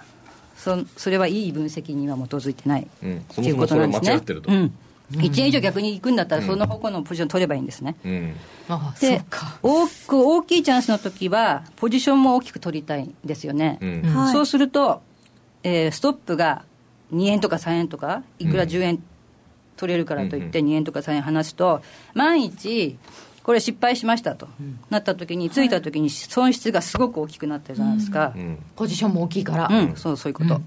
[0.66, 2.88] そそれはいい分析には基づいてない。
[3.02, 3.18] うん。
[3.18, 4.50] っていうことなんですねそもそもそれは間違ってると。
[4.50, 4.72] うん
[5.12, 8.36] 1円以上逆に行くんだったらその方向のポジション取ればいいんですね、うん。
[8.68, 9.56] あそでうか。
[9.62, 14.02] 大きく大きいチャンスの時はポジションも大きく取りたいんですよね、うん。
[14.02, 14.32] はい。
[14.32, 15.02] そうすると、
[15.62, 16.64] えーストップが
[17.12, 19.00] 2円とか3円とかいくら10円
[19.76, 21.82] 取れるからといって2円とか3円離すと
[22.14, 22.98] 万一
[23.46, 24.48] これ失敗しましたと、
[24.90, 28.58] なった時についた時に損失がすごく大きくなってるじゃないですか、うん。
[28.74, 30.60] ポジションも大きいから、うん、そうそういうこと、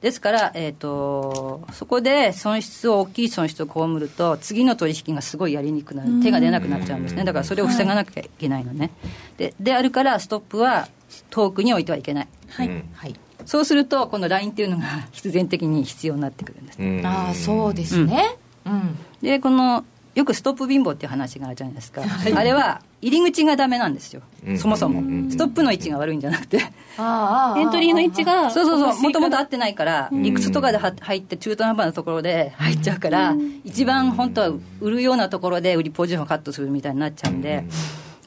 [0.00, 6.22] ですから、えー、とそこで損失を大きい損失を被ると次の取引がすごいやりにくくなる。
[6.22, 7.24] 手が出なくなっちゃうんですね。
[7.24, 8.92] だからそれを防がなきゃいけないのね、
[9.36, 10.86] でであるからストップは
[11.30, 12.28] 遠くに置いてはいけない。
[12.48, 12.84] はい、うん。
[12.94, 13.16] はい。
[13.44, 18.36] そうするとこのラインっていうのが必然的に必要になってくるんです、うんああそうですね。
[18.64, 22.02] うん、でこのよくストップ貧乏っていう話があるじゃないですか、
[22.34, 24.58] あれは入り口がダメなんですよ、うん。
[24.58, 26.60] そもそも、うんストップの位置が悪いんじゃなくて、
[26.98, 29.02] ああエントリーの位置がそうそうそう。
[29.02, 37.64] もともと合あってないから、理屈とかでは入って中途半端なところで入っちゃうから、一番本当は売るようなところで売りポジションをカットするみたいになっちゃうんで、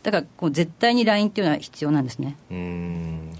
[0.01, 3.31] だからこう絶対にラインっていうのは必要なんですね、うん。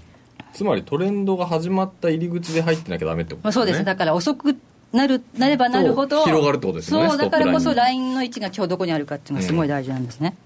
[0.52, 4.56] つまりトレンドが始まった入り口で入ってなきゃダメってことまあ、そうです、だから遅く
[4.96, 6.20] なるなればなるほど。
[6.20, 10.36] と広がるってことですよねそうだからこそララインの位置が今日どこにあるかっていうのがすごい大事なんですね、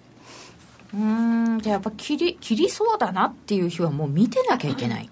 [0.93, 5.09] うんじゃあやっぱ切り切りそうだなっていう日はもう見てなきゃいけない。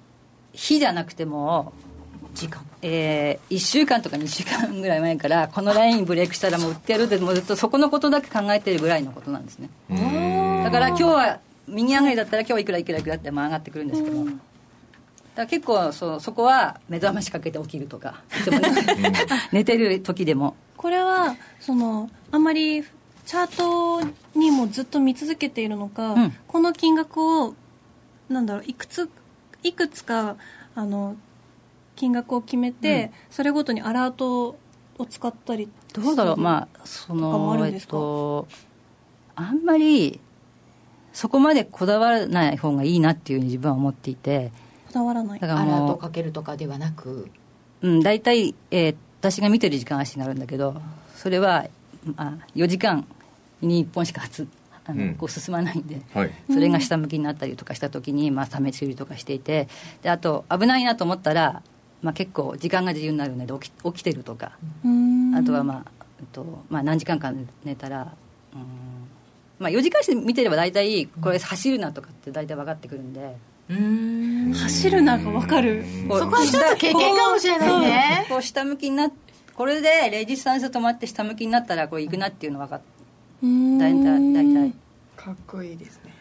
[0.53, 1.73] 日じゃなくても
[2.35, 2.65] 時間。
[2.83, 9.71] えー、1週間とか2週間ぐらい前からこのラインブレイクしたらもう売ってやるってもうずっとそこのことだけ考えてるぐらいのことなんですね。
[9.91, 10.65] うん。
[10.65, 14.17] だから今日は右上がりだったら今日いくらいくらいくらってまあ上がってくるんですけど
[15.43, 18.23] ら結構そうそこは目覚ましかけて起きるとか
[19.53, 20.55] 寝てる時でも。
[20.77, 24.01] これはそのあんまりチャート
[24.39, 26.33] にもずっと見続けているのか、うん。
[26.47, 27.55] この金額を
[28.29, 29.11] なんだろういくつ
[29.63, 30.37] いくつか
[30.75, 31.17] あの
[31.97, 34.57] 金額を決めて、それごとにアラート
[34.99, 36.37] を使ったりどうだろう。
[36.37, 38.47] まあそとかもあのえっと
[39.35, 40.21] あんまり
[41.13, 44.53] そこまでこだわらない方がいいなっていうふうに自分は思っていて
[44.89, 45.41] こだわらない。
[45.41, 47.29] だからアラートかけるとかではなく。
[47.83, 50.81] う、うん、大体、えー私が見てる時間足になるんだけど
[51.17, 51.67] それは、
[52.17, 53.07] まあ、4時間
[53.61, 54.47] に1本しかつ
[54.85, 55.15] あの、うん。
[55.17, 56.33] こう進まないんではい。
[56.51, 59.69] それが下向きになったりとかした時に、まあ、試し売りとかしていて
[60.03, 61.63] であと危ないなと思ったら、
[62.01, 64.53] まあ、結構時間が自由になるので起き起きてるとか。
[64.85, 65.35] うーん。
[65.35, 67.33] あとは、まあえっとまあ、何時間か
[67.65, 68.15] 寝たら、
[68.55, 68.61] うん。
[69.59, 73.35] まあ、4時間して見てれば大体これ走るなとかって大体分かってくるんで、うん
[73.69, 75.85] 走るなが分かる。
[76.09, 78.27] そこはちょっと経験かもしれないね。
[78.29, 79.13] こう下向きになっ
[79.55, 82.81] これでレジスタンス止まって下向きになったらこれ行くなっていうの分かっ
[83.43, 84.73] うーん大体
[85.17, 86.15] かっこいいですね。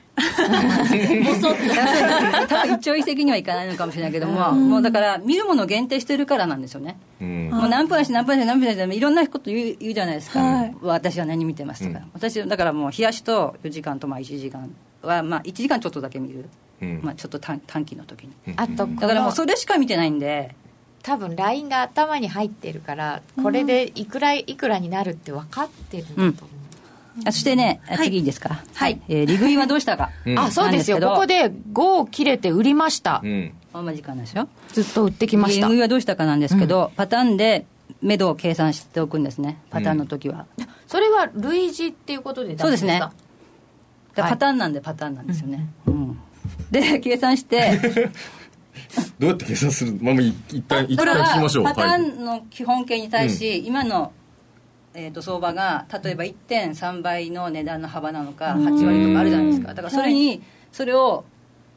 [2.48, 7.50] 多分一朝一夕にはいかないのかもしれないけども、もうだから見るものを限定してるからなんですよね、うん。
[7.52, 10.76] もう何分足何分足何分足でいろんなこと言う言うじゃないですか、はい。
[10.82, 12.10] 私は何見てますとか、うん。
[12.14, 16.50] 私だからもう冷やしと4時間とまあ1時間はまあ1時間ちょっとだけ見る、
[16.82, 17.00] うん。
[17.04, 18.34] まあ、ちょっと短短期の時に。
[18.56, 20.56] あとこだからもうのそれしか見てないんで。
[21.04, 26.38] 多分 LINE が頭に入ってるからこれでいくらいくらになるって分かってるんだと思う、
[27.26, 28.62] あそしてね、あ次いいですか？
[28.74, 29.00] はい。
[29.08, 30.38] えー利食いはどうしたか、うん。
[30.38, 31.00] あそうですよ。
[31.00, 33.54] ここで5を切れて売りました、うん。
[33.72, 34.50] あんま時間ないですよ。
[34.74, 35.68] ずっと売ってきました。
[35.68, 37.66] 利食いはどうしたかなんですけど、パターンで
[38.02, 39.60] 目処を計算しておくんですね。
[39.70, 40.46] パターンの時は、
[40.88, 43.02] それは類似っていうことでそうですね。
[44.14, 46.20] パターンなんでパターンなんですよね、うん
[46.72, 47.80] で計算して。
[49.20, 49.98] どうやって計算する？
[50.02, 51.64] まあもうい一旦一旦聞きましょう。
[51.66, 54.12] はパターはいンの基本形に対し、今の、
[54.94, 59.74] えー、と相場が例えば1.3倍の値段の幅なのか8割とかあるじゃないですか。
[59.74, 61.26] だからそれにそれを、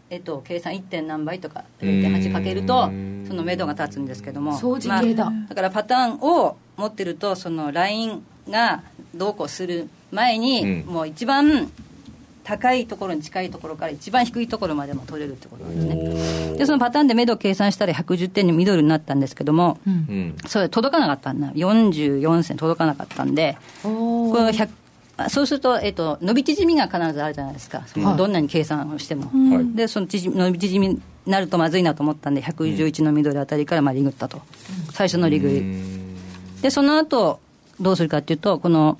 [0.09, 0.83] えっと計算 1.
[0.83, 3.24] 点何倍とか0.8かけるとうん。
[3.26, 4.56] その目処が立つんですけども。
[4.56, 5.30] 相似系だ。
[5.30, 8.83] まあだからパターンを持ってるとそのラインが
[9.14, 10.92] どうこうする前に、うん。
[10.92, 11.70] もう一番
[12.51, 15.81] 高いところに近いところから一番低いところまでも取れるってことなんで
[16.17, 16.59] すね。
[16.59, 20.37] でそのパターンで目処を計算したら110点にミドルになったんですけども、うん。
[20.49, 21.53] それ届かなかったんだ。
[21.53, 23.89] 44銭届かなかったんでこ
[24.35, 24.69] れ100
[25.17, 29.77] あそうすると、えっと、伸び縮みが必ずあるじゃないですか、そのどんなに計算をしても、はい。
[29.77, 34.43] でその縮み伸び縮みになるとまずいなと思ったんで111のミドルあたりからまあリグったと、
[34.93, 35.49] 最初のリグ。
[35.49, 36.17] ういん。
[36.63, 37.39] でその後
[37.81, 38.99] どうするかっていうとこの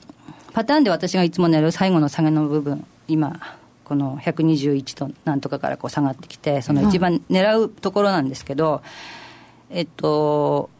[0.53, 3.40] パターンで私がいつも狙う最後の下げの部分今
[3.85, 8.83] この121となんとかからこう下がってきてその一番狙うところなんですけど、
[9.70, 10.70] えっと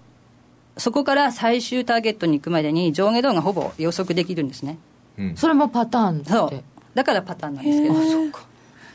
[0.77, 4.79] そこから最終ターゲットに行くまでに上下動がほぼ予測できるんですね。
[5.19, 5.37] うん。
[5.37, 6.31] それもパターンって？
[6.31, 6.63] そう。
[6.95, 7.95] だからパターンなんですけど。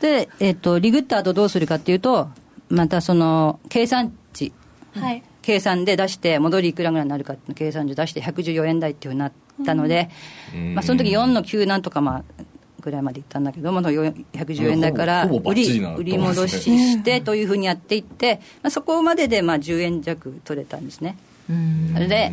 [0.00, 2.28] で、えっとリグった後どうするかっていうと
[2.68, 4.52] またその計算値。
[4.94, 5.22] はい。
[5.42, 9.32] 計算で出して戻りいくらぐらいになるかって計算で出して114円台っていうふうになっ
[9.64, 10.10] たので、
[10.54, 10.74] うん。
[10.74, 12.42] まあ、その時4の9なんとかまあ
[12.86, 21.18] ぐらいまでいったんだけども110円台から売り売り戻ししてというふうにやっていって、まあ、そこまででまあ10円弱取れたんですね。
[21.92, 22.32] それで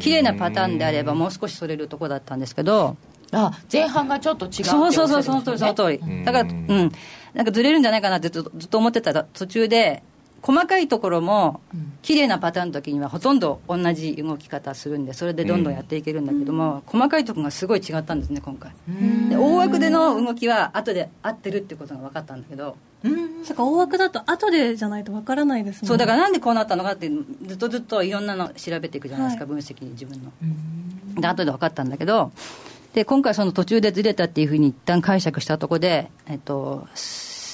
[0.00, 2.96] 綺麗なパターンであればもう少し取れるとこだったんですけど
[3.32, 6.24] あ前半がちょっと違うそうそうそうその通りその通り。
[6.24, 6.92] だからうん。
[7.34, 10.02] なんかずれるんじゃないかなってずっとずっと思ってたら途中で
[10.42, 11.60] 細かいところも
[12.02, 18.72] 綺麗なパターンの時にはほとんど同じ動き方するんでそれでどんどんやっていけるんだけども、細かいところがすごい違ったんですね今回。
[19.28, 22.76] で大枠での動きは後で合ってるってことが分かったんだけど
[23.44, 27.08] そっか大枠だと後でじゃないとわからないですもんそうだからなんでこうなったのかって
[27.46, 29.54] ずっとずっといろんなの調べていくじゃないですか、はい。
[29.54, 31.20] 分析自分の。
[31.20, 32.32] で後で分かったんだけど
[32.94, 36.86] で今回その途中でずれたっていうふうに一旦解釈したところでえっと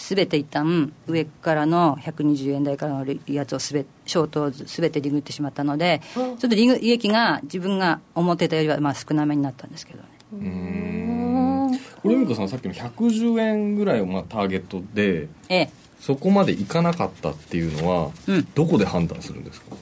[0.09, 10.09] すべて一旦上からの120円台からのやつをすべショートをすべてリグってしまったのでちょっとリグ利益が自分が思ってたよりはまあ少なめになったんですけどね。
[10.33, 11.79] うん。
[12.01, 15.71] これ由美子さんさっきの110円ぐらいをまあターゲットでええ。
[16.01, 18.49] そこまでいかなかったっていうのは、うん。
[18.55, 19.77] どこで判断するんですか、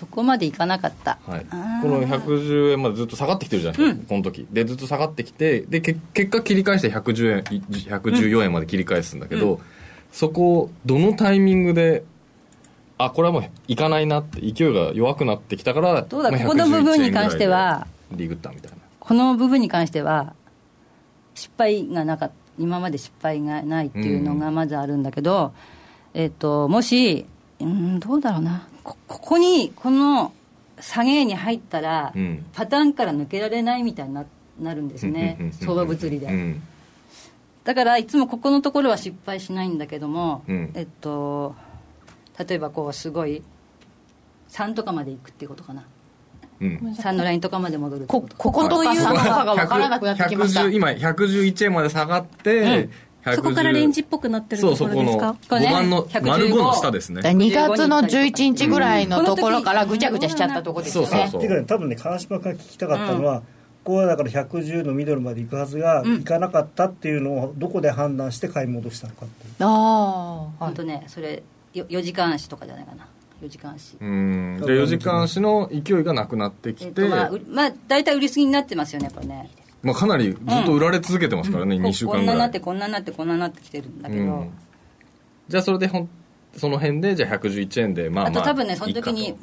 [0.00, 4.46] そこまでいかなかった、はい、この110円までずっと下がってきてるじゃないですか、この時。
[4.50, 9.60] でずっと下がってきてでけ結果切り返して110円い114円まで切り返すんだけど、
[10.10, 12.02] そこをどのタイミングで
[12.96, 18.78] あこれはもういかないなって勢いが弱くなってきたからまあどうだここの部分に関しては111円ぐらいでリグったみたいな。
[18.98, 20.32] この部分に関しては
[21.34, 22.34] 失敗がなかった。
[22.58, 25.52] 今まで失敗がないっていうのがまずあるんだけど、
[26.14, 27.26] えっともし
[27.60, 30.32] うんどうだろうなこここにこの
[30.80, 32.44] 下げに入ったら、うん。
[32.52, 34.24] パターンから抜けられないみたいにな
[34.60, 35.52] なるんですね。
[35.60, 36.62] 相場物理で、うん。
[37.64, 40.70] だからいつもここのところは失敗しないんだけども、うん。
[40.74, 41.54] えっと
[42.38, 43.42] 例えばこうすごい
[44.48, 45.84] 3とかまでいくっていうことかな。
[46.60, 46.94] うん。
[46.98, 48.36] 3のラインとかまで戻るってここと。
[48.36, 50.62] こことか3とかが分からなくなってきました。
[50.62, 52.90] 110今111円まで下がって、110
[53.34, 55.26] そこからレンジっぽくなってるところですか？
[55.28, 57.20] そうそこの5番の115丸5の下ですね。
[57.20, 61.08] 2月の11日ぐらいのところからぐちゃぐちゃしちゃったところですよね。
[61.08, 61.40] そうそうそう。
[61.40, 69.54] ていうかね多分ね川島君が聞きたかったのは、ここはだから110のミドルまで行くはずが、行かなかったっていうのをどこで判断して買い戻したのかっていう。
[69.60, 70.50] ああ、はい。
[70.58, 71.42] 本当ねそれ
[71.74, 73.06] よ4時間足とかじゃないかな
[73.42, 73.96] ？4時間足。
[74.00, 74.60] うん。
[74.60, 79.50] で4時間足の勢いがなくなってきて、えっとまあ、うまあ大体売りすぎになってますよねやっぱね
[79.82, 82.16] まあ、かなりずっと売られ続けてますからね、こ2週こん。
[82.16, 82.48] なにな間ぐらい。
[82.48, 84.50] ってこんなになってこんなになってきてるんだけど、うん。
[85.48, 86.08] じゃあそれでほん
[86.56, 89.34] その辺でじゃあ111円でまあまああと多分ねその時に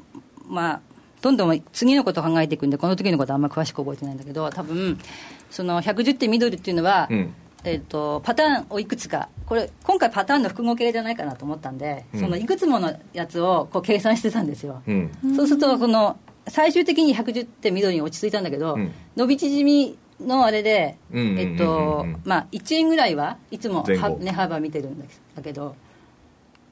[0.47, 0.81] まあ
[1.21, 4.99] どんどん次のことを考えていくんでこの時のことあんま詳しく覚えてないんだけど多分
[5.49, 7.33] その110点ミドルっていうのは、とうん。
[7.63, 12.19] えっとパターンをいくつかこれ今回パターンの複合形じゃないかなと思ったんで、うん。
[12.19, 15.11] そのいくつものやつをこう計算してたんですよ、うん。
[15.35, 18.91] そうするとこの最終的に110点ミドルに落ち着いたんだけど、うん。
[19.15, 25.75] 伸び縮みのあれで、えっとまあ1円ぐらいはいつも値幅見てるんだけど。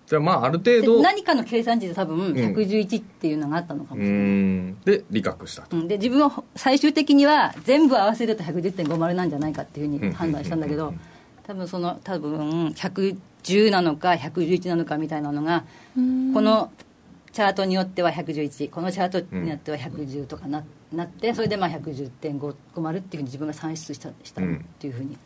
[0.06, 4.80] じゃあまあある程で度何かの計算値で多分111っていうのがあったのかもうしれない、ん。
[4.82, 5.76] で利確したと。
[5.76, 5.88] うん。
[5.88, 10.94] で自分は最終的には全部合わせると110.50なんじゃないかっていうふうに判断したんだけど
[11.42, 16.72] 多分その多分110なのか111なのかみたいなのがこの
[17.32, 24.46] チャートによっては111このチャートによっては110とかな,、なってそれでまあ110.50っていうふうに自分が算出したしたっ
[24.80, 25.18] ていうふうに、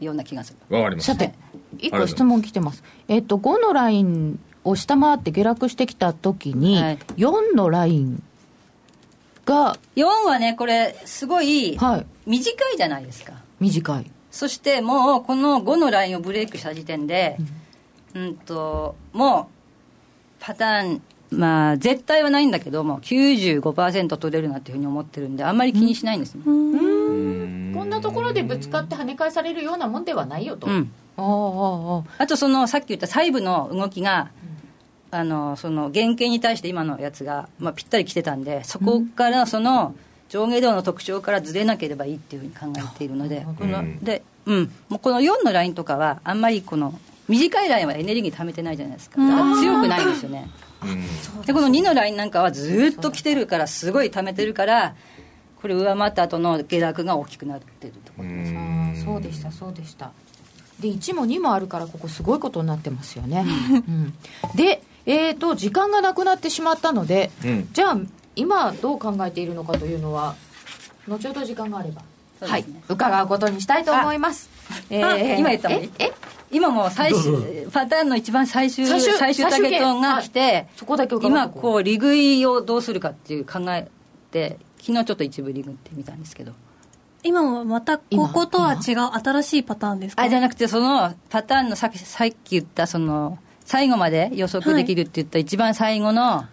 [0.00, 0.76] ような気がする。
[0.76, 1.32] わかりましたさて
[1.78, 2.82] 一個質問来てます。
[3.08, 6.98] えっと5のラインを下回って下落してきた時に、はい。
[7.16, 8.22] 4のライン
[9.44, 12.06] が4はねこれすごいはい。
[12.26, 13.34] 短いじゃないですか。
[13.60, 14.10] 短い。
[14.30, 17.38] そしてもうこの5のラインをブレイクした時点で、
[18.14, 19.56] うん、ともう
[20.40, 27.72] パターンまあ絶対はないんだけども95%取れるなっていうふうに思ってるんであんまり気にしないんですね、うん。
[27.74, 30.90] こんなところでぶつかって跳ね返されるようなもんではないよと、うん。
[31.16, 34.30] あああああとそのさっき言った細部の動きが、
[35.10, 39.94] あのその原型に対して今のやつが、まあ、ぴったり来てたんでそこからその
[40.28, 43.46] 上下動の特徴からずれなければいいっていうふうに考えているので。
[43.58, 43.98] このうん。
[44.00, 49.20] で、うん、もうこの4のラインとかはあんまりこの短いラインはエネルギー貯めてないじゃないですか。
[49.20, 50.48] だから強くないんですよね
[51.46, 54.94] でこの2のラインなんかはずっと来てるからすごい貯めてるから
[55.60, 58.28] これ上回った後の下落が大きくなってるところ。
[58.28, 60.12] ああそうでしたそうでした。
[60.80, 63.46] で1も2もあるからここすごいことになってますよね、
[63.88, 64.14] うん。
[64.54, 67.68] でえー、と時間がなくなってしまったので、うん。
[67.72, 67.98] じゃあ
[68.34, 70.34] 今どう考えているのかというのは
[71.08, 72.02] 後ほど時間があれば、
[72.40, 72.64] はい。
[72.88, 74.50] 伺うことにしたいと思います
[74.90, 76.12] えあ今言ったのにええ
[76.50, 83.88] 今もう最終パターンの一番最終最終最終ターゲットが来てそこだけ伺今こう利食いをどうするかっていう考え
[84.30, 86.52] て昨日ちょっと一部利食ってみたんですけど。
[87.22, 90.22] 今もまたこことは違う新しいパターンですか？
[90.22, 96.44] あじゃなくてそのパターンのさっきさっき言ったその最後まで予測できるって言った一番最後の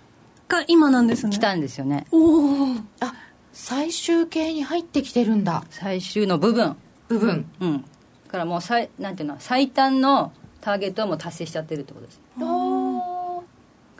[0.48, 1.34] が今なんですね。
[1.34, 2.08] 来たんですよね。
[2.12, 3.14] おおあ
[3.52, 5.64] 最終形に入ってきてるんだ。
[5.70, 6.76] 最終の部分。
[7.08, 7.46] 部分。
[7.60, 7.82] うん。
[7.82, 7.88] だ
[8.34, 12.20] からもう最なんていうの最短のターゲットはもう達成しちゃってるってことです。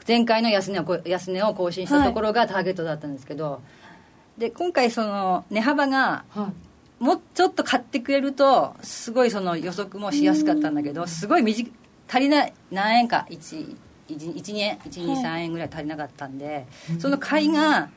[0.06, 3.62] 前回の安値をこ安値を更新したところがターゲットだったんですけど、
[4.36, 6.24] で今回その値幅が
[6.98, 11.70] もうちょっと買ってくれるとすごいその予測もしやすかったんだけどすごい短
[12.08, 13.76] 足りない何円か1
[14.08, 16.66] 1円123円ぐらい足りなかったんで、
[16.98, 17.88] その買いが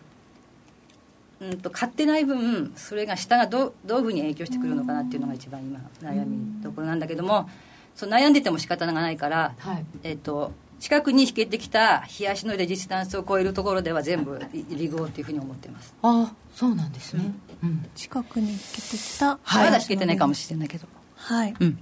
[1.40, 7.50] うんと買ってない分それが下がどどういうふうに影響してくるのかなっていうのが一番今悩みどころなんだけども
[7.96, 9.86] そう悩んでても仕方がないから、はい。
[10.04, 17.34] えっと近くに引けてきた冷やしのレジスタンスを超えるところでは全部リゴーっていうふうに思ってます、ああそうなんですね、
[17.64, 17.90] うん。
[17.96, 20.88] 近くに行けてきたまだ引けてないかもしれないけど。
[21.16, 21.56] はい。
[21.60, 21.80] うん。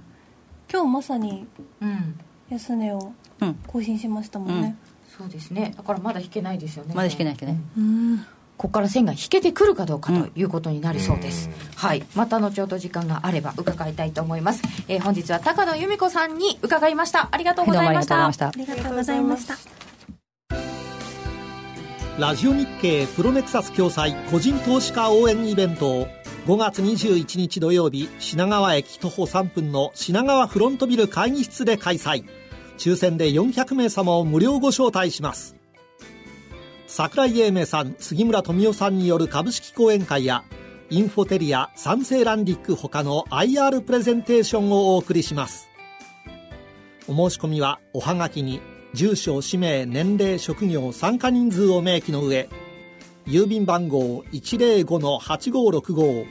[0.72, 1.46] 今日まさに
[1.82, 2.18] うん。
[2.48, 3.54] 安値をうん。
[3.66, 4.76] 更新しましたもんね。
[5.18, 5.74] そうですね。
[5.76, 6.94] だからまだ引けないですよね。
[6.94, 8.26] まだ引けない引けないうん
[8.56, 12.04] ここから線が引けてくるかどうかということになりそうです、はい。
[12.14, 17.28] また後ほど時間があれば伺いたいと思います、えー本日は高野由美子さんに伺いました。
[17.30, 18.76] ありがとうございました、はいどうもありがとうございました。
[18.76, 19.56] ありがとうございました。
[22.18, 25.90] ラジオ日経プロネクサス共催個人投資家応援イベント。
[25.90, 26.06] を
[26.46, 32.24] 5月21日土曜日品川駅徒歩3分の品川フロントビル会議室で開催。
[32.76, 35.56] 抽選で400名様を無料ご招待します
[36.86, 40.44] 桜井英明さん杉村富夫さんによる株式講演会や
[40.88, 45.68] インフォテリアサンセーランディック他の IR プレゼンテーションをお送りします。
[47.08, 48.60] お申し込みはおはがきに
[48.94, 52.48] 住所氏名年齢職業参加人数を明記の上
[53.26, 56.26] 郵便番号105-8565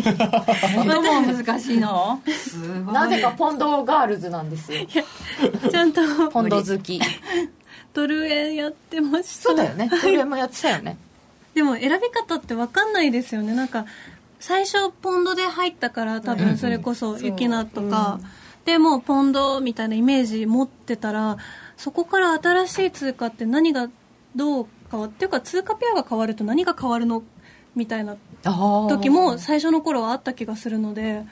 [0.89, 2.20] どうも難しいの？
[2.26, 2.95] すごい。
[2.95, 4.80] なぜかポンドガールズなんですよ。
[5.70, 6.01] ちゃんと。
[6.30, 7.01] ポンド好き。
[7.93, 9.51] ドル円やってました。
[9.51, 9.91] そうだよね。
[10.01, 10.97] それもやってたよね。
[11.55, 13.55] でも選び方って分かんないですよね。
[13.55, 13.84] なんか
[14.41, 18.20] 最初ポンドで入ったから多分それこそユキナとか、
[18.64, 21.37] でもうポンドみたいなイメージ持ってたら
[21.76, 23.89] そこから新しい通貨って何が
[24.34, 27.22] どう変わっていうか通貨ペアが変わると何が変わるの
[27.74, 28.16] みたいな
[28.89, 31.22] 時も最初の頃はあった気がするので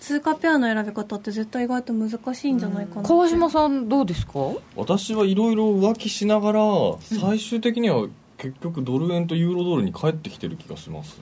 [0.00, 3.08] 通貨ペアの選び方って絶対意外と難しいんじゃないかなって。
[3.08, 4.32] 川島さんどうですか？
[4.76, 6.60] 私はいろいろ浮気しながら
[7.02, 11.20] 最終的には結局ドル円とユーロドルに帰ってきてる気がします。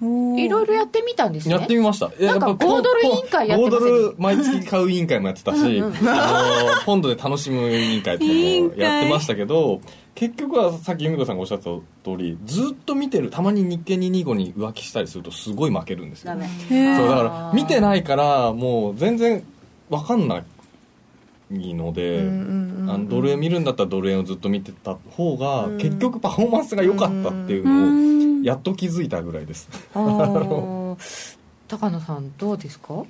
[0.00, 1.54] いろいろやってみたんですね。
[1.54, 2.08] やってみました。
[2.08, 9.80] なんかやっぱ5ドル委員会やってません？5ドル毎月買う委員会もやってたし あのポンドで楽しむ委員会とかもやってましたけど
[10.16, 11.80] 結局はさっき由美子さんがおっしゃった通
[12.16, 16.32] りずっと見てるたまに日経225に浮気したりするとすごい負けるんですよ。
[16.32, 19.44] そうだから見てないからもう全然
[19.90, 29.68] 分かんないので、あのドル円見るんだったらドル円をずっと見てた方が結局パフォーマンスが良かったっていうのをやっと気づいたぐらいです。
[29.94, 33.04] 高野さんどうですか？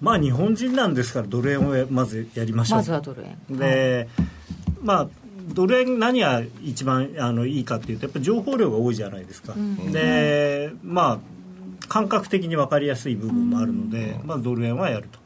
[0.00, 2.78] まあ日本人なんですからドル円をまずやりましょう。
[2.78, 3.56] まずはドル円。
[3.58, 4.08] で、
[4.82, 5.08] まあ
[5.46, 9.54] ドル円何が一番あのいいかっていうとやっぱり情報量が多いじゃないですか、
[9.92, 15.18] でまあ感覚的に分かりやすい部分もあるので、まあ、ドル円はやると。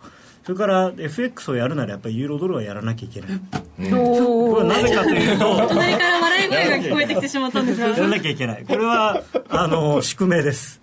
[0.44, 3.30] それから FX をやるならやっぱりユーロドルはやらなきゃいけない。
[3.30, 3.36] こ
[3.78, 7.88] れはなぜかというと隣から笑い声が聞こえてきてしまったんですが。
[7.88, 8.64] やらなきゃいけない。
[8.66, 10.79] これはあの宿命です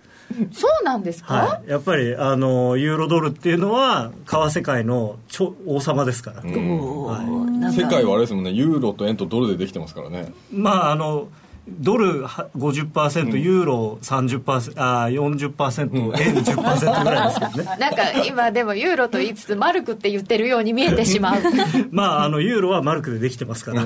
[0.52, 8.50] そうなんですか、はい、やっぱりあのユーロドルっていうのは為替界のちょ王様ですから、はい、世界はあれですもんね。
[8.50, 10.32] ユーロと円とドルでできてますからね。
[10.52, 11.28] まああの
[11.68, 17.76] ドルは50%、ユーロ30%あ40%円10%ぐらいですけどね。
[17.78, 21.42] なんか今でもユーロと言いつつマルクって言ってるように見えてしまう。
[21.90, 23.84] まああのユーロはマルクでできてますから、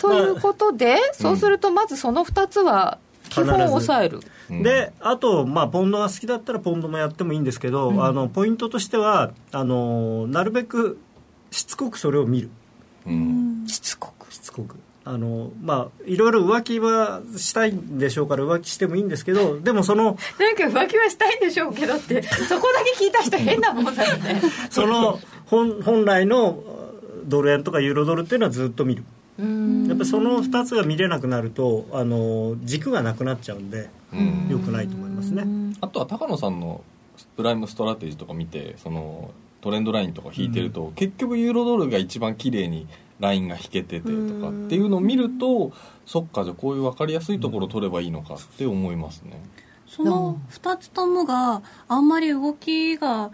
[0.00, 2.98] ということで、そうするとまずその2つは
[3.30, 4.20] 基本を抑える。
[4.50, 10.98] であと、まあ、ポンドが好きだったらポンドもやってもいいんですけど、あのポイントとしてはあのなるべく
[11.50, 12.50] しつこくそれを見る。
[13.06, 13.64] うん。
[13.66, 14.32] しつこく。
[14.32, 14.76] しつこく。
[15.04, 24.42] あのまあいろいろ浮気はしたいんでしょうから浮気してもいいんですけどでもそのなんか浮気はしたいんでしょうけどってそこだけ聞いた人変なもんだよね。
[24.70, 26.62] その本本来の
[27.24, 29.04] ドル円とかユーロドルっていうのはずっと見る
[29.88, 33.90] やっぱりその2つが見れなくなるとあの軸がなくなっちゃうんで
[34.48, 35.44] よくないと思いますね。
[35.80, 36.82] あとは高野さんの
[37.36, 39.30] プライムストラテジーとか見てその
[39.60, 42.86] トレンドラインとか引いてると、うん、結局ユーロドルが一番綺麗に
[43.18, 44.08] ラインが引けててと
[44.40, 45.72] かっていうのを見ると
[46.06, 49.38] そっかじゃあこういう分かりやすいところを取ればいいのかって思いますね。
[49.86, 53.30] その2つともがあんまり動きが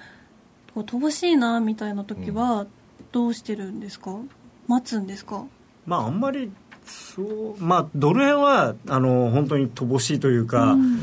[0.74, 2.66] 乏しいなみたいな時は
[3.12, 4.30] どうしてるんですか、うん、
[4.66, 5.44] 待つんですか？
[5.86, 6.52] まああんまり
[6.84, 11.00] そうまあドル円はあの本当に乏しいというか、うん。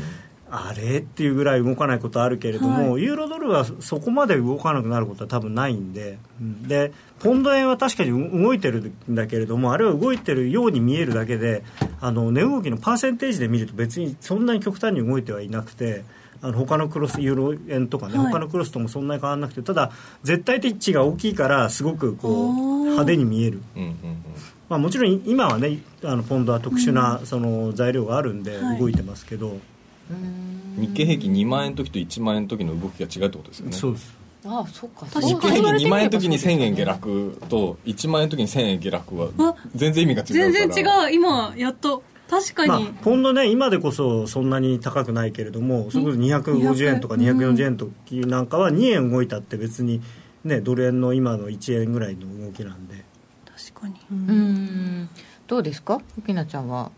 [0.56, 11.64] あれっていうぐらい動かないことあるけれども、はい、ユーロドルはそこまで動かなくなることは多分ないんで、でポンド円は確かに動いてるんだけれどもあれは動いてるように見えるだけで
[12.00, 16.04] あの値動きのパーセンテージで見ると別にそんなに極端に動いてはいなくて。
[16.42, 19.92] あの他のクロスユーロ円とかね、はい、他のクロスともそんなに変わらなくてただ
[20.24, 23.62] 絶対的値が大きいからすごくこう派手に見える、
[24.68, 29.58] まあ、もちろん今はねあのポンドは特殊なその材料があるんで動いてますけど、はい
[30.76, 33.72] 日経平均2万円の時と1万円の時の動きが違うってことですよね。
[33.72, 34.18] そうです。
[34.46, 35.06] ああそっか。
[35.20, 41.12] 日経平均2万円の時に1000円下落と1万円の時に1000円下落は全然意味が違う全然違う。
[41.12, 42.02] 今やっと。
[42.28, 47.90] 確かに、まあ、ポンドね今でこそそんなに高くないけれどもそれこそ250円とか240円と
[48.26, 50.00] なんかは2円動いたって別に
[50.42, 52.96] ねドル円の今の1円ぐらいの動きなんで。
[52.96, 53.13] 確
[53.84, 53.94] かに。
[54.10, 55.08] うん。
[55.46, 56.00] どうですか？
[56.26, 56.90] ゆなちゃんは？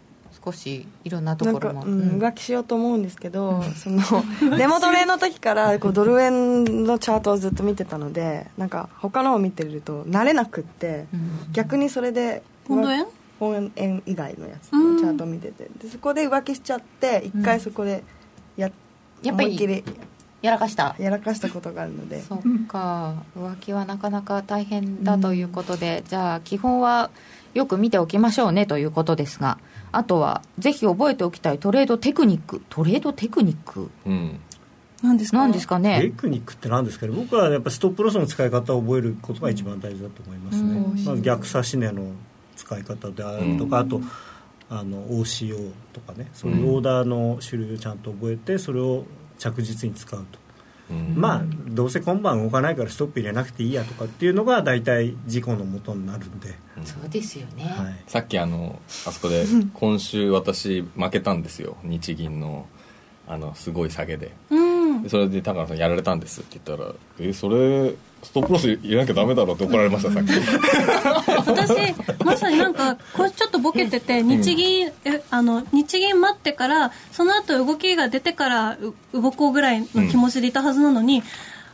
[0.44, 4.00] 少しいろんなところも、うん、浮気しようと思うんですけど、その
[4.56, 11.06] デモトレの時からこうドル円のチャートをずっと見てたのでなんか他のを見てると慣れなくって、
[11.52, 13.06] 逆にそれでポンド円？
[13.40, 15.68] ポン円以外のやつのチャートを見てて。
[15.82, 18.04] でそこで浮気しちゃって一回そこで
[18.56, 18.70] や,、
[19.22, 19.56] やっぱり
[20.42, 20.94] やらかした。
[20.98, 22.22] やらかしたことがあるので。
[22.22, 23.14] そっか。
[23.36, 27.10] 浮気はなかなか大変だということで、じゃあ基本は
[27.54, 29.58] よく見ておきましょうねということですが。
[29.92, 32.60] あとはぜひ覚えておきたいトレードテクニック。
[32.68, 34.38] トレードテクニック、うん、
[35.02, 35.38] 何ですか？
[35.38, 36.00] 何ですかね？
[36.02, 37.12] テクニックって何ですかね？
[37.16, 42.12] 僕はやっぱストップロスの使い方を覚えることが一番大事だと思いますね、うん、まあ、逆差し値の
[42.56, 44.00] 使い方であるとか、うん、あと
[44.68, 46.28] あの OCO とかね。
[46.34, 49.04] そういうオーダーの種類をちゃんと覚えてそれを
[49.38, 50.46] 着実に使うと。
[51.14, 61.76] まあどうせ今晩動かないからストップ入れなくていいやとかっていうのが大体事故のもとになるんで、うん、そうですよね、はい、さっきあのあそこで今週私負けたんですよ。
[61.82, 62.66] 日銀の
[63.28, 67.92] あのすごい下げで、うん、それで高野さんやられたんですって言ったら「えそれ
[68.26, 70.30] ストップロス入れなきゃダメだろ」って怒られましたさっき。
[71.46, 78.78] 私まさになんかこれちょっとボケてて日銀、えあの日銀待ってからその後動きが出てから
[79.12, 81.22] 動こうぐらいの気持ちでいたはずなのに、うん、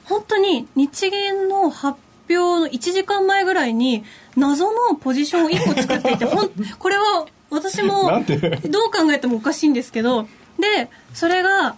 [0.05, 1.99] 本当に日銀の発
[2.29, 4.05] 表の1時間前ぐらいに
[4.37, 8.11] 謎のポジションを1個作っていて ほんこれは私も
[8.69, 10.27] どう考えてもおかしいんですけど
[10.59, 11.77] でそれが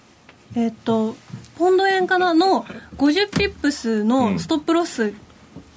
[0.57, 1.17] えっ、と
[1.59, 2.65] ポンド円からの
[2.99, 5.15] 50ピップスのストップロス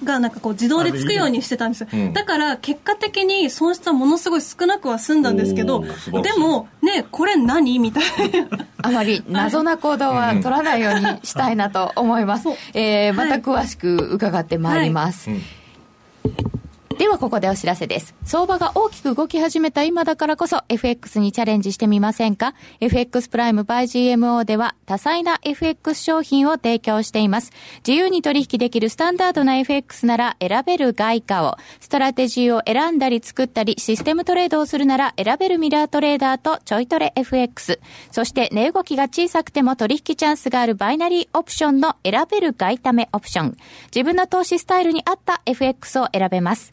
[0.04, 7.78] がなんかこう自動でつくようにしてたんですよ、うん、だから結果的に損失はものすごい少なくは済んだんですけどでもねこれ何？
[7.78, 8.48] みたいな。
[8.80, 15.38] あまり謎な行動は取らないようにしたいなと思います、えー、また詳しく伺ってまいります、はい。
[15.38, 16.57] はい
[16.98, 18.12] ではここでお知らせです。
[18.24, 27.52] 相場が大きく動き始めた今だからこそ FX にチャレンジしてみませんか ?FX プライム by GMO では多彩な FX 商品を提供しています。
[27.86, 37.78] 自由に取引できるスタンダードな FX なら選べる外貨を、ストラテジーを選んだり作ったり、システムトレードをするなら選べるミラートレーダーとちょいトレ FX。
[38.10, 43.56] そして値動きが小さくても取引チャンスがあるバイナリーオプションの選べる外為オプション。
[43.94, 46.72] 自分の投資スタイルに合った FX を選べます。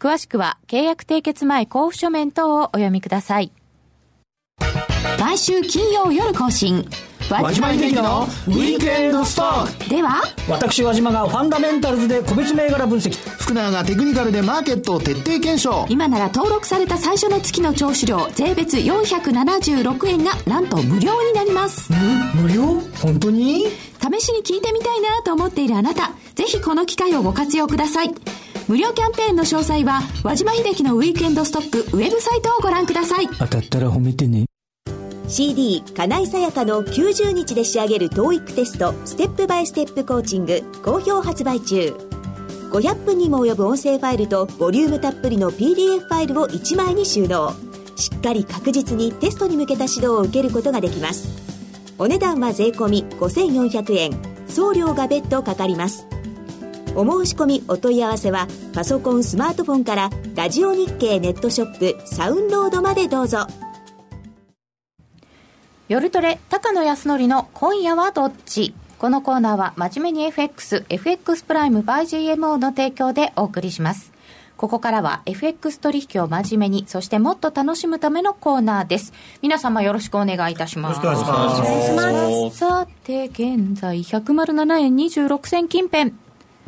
[0.00, 3.52] 詳しくは契約締結前交付書面等をお読みください。
[5.20, 6.88] 毎週金曜夜更新。
[7.30, 9.90] 和島秀樹のウィークエンドストック。
[9.90, 13.12] では私和島がファンダメンタルズで個別銘柄分析。
[13.38, 15.84] 福永がテクニカルでマーケットを徹底検証。
[15.90, 21.92] 今なら登録された最初の月の聴取料税別476円がなんと無料になります。
[22.34, 22.80] 無料？
[23.02, 23.66] 本当に？
[24.00, 28.10] 試しに聞いてみたいなと思っているあなたぜひこの機会をご活用ください
[28.68, 33.28] 無料キャンペーンの詳細は和島秀樹のウィークエンドストックウェブサイトをご覧ください。
[33.38, 34.46] 当たったら褒めてね。
[35.28, 41.94] CD 金井さやかの90日で仕上げる TOEIC テストステップバイステップコーチング好評発売中。
[42.70, 47.52] 500分にも及ぶ音声ファイルとボリュームたっぷりの PDF ファイルを1枚に収納。
[47.96, 51.28] しっかり確実にテストに向けた指導を受けることができます。
[51.98, 54.40] お値段は税込5400円。
[54.50, 56.06] 送料が別途かかります
[56.96, 63.46] お申し込みお問い合わせはパソコンスマートフォンからラジオ日経ネットショップサウンロードまでどうぞ
[65.88, 68.74] 夜トレ高野康則の今夜はどっち？
[68.98, 72.02] このコーナーは真面目に FX、FX プライム by
[72.34, 74.12] GMO の提供でお送りします。
[74.56, 79.14] ここからは FX 取引を真面目に、そしてもっと楽しむためのコーナーです。
[79.40, 81.02] 皆様よろしくお願いいたします。
[81.02, 82.58] よろしくお願いします。
[82.58, 86.12] さて、現在107円26銭近辺。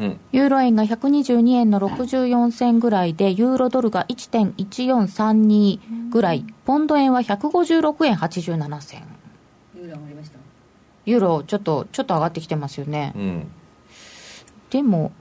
[0.02, 9.02] うん、ユーロ円が122円の64銭ぐらいで、ユーロドルが1.1432ぐらい、ポンド円は156円87銭。
[9.76, 10.38] ユーロ上がりました。
[11.06, 13.12] ユーロちょっと、ちょっと上がってきてますよね。
[13.14, 13.46] うん、
[14.70, 15.12] でも、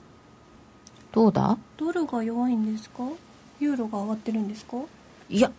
[1.11, 1.59] どうだ？
[1.77, 3.03] ドルが弱いんですか？
[3.59, 4.77] ユーロが上がってるんですか？
[5.29, 5.51] いや、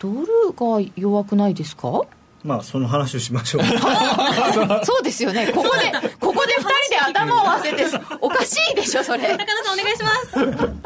[0.00, 0.26] ドル
[0.56, 2.02] が弱くないですか？
[2.44, 3.62] まあその話をしましょう。
[4.84, 5.52] そうですよね。
[5.54, 7.84] ここでここで2人で頭を合わせて
[8.20, 9.36] おかしいでしょそれ。
[9.36, 10.10] 中野さんお願いしま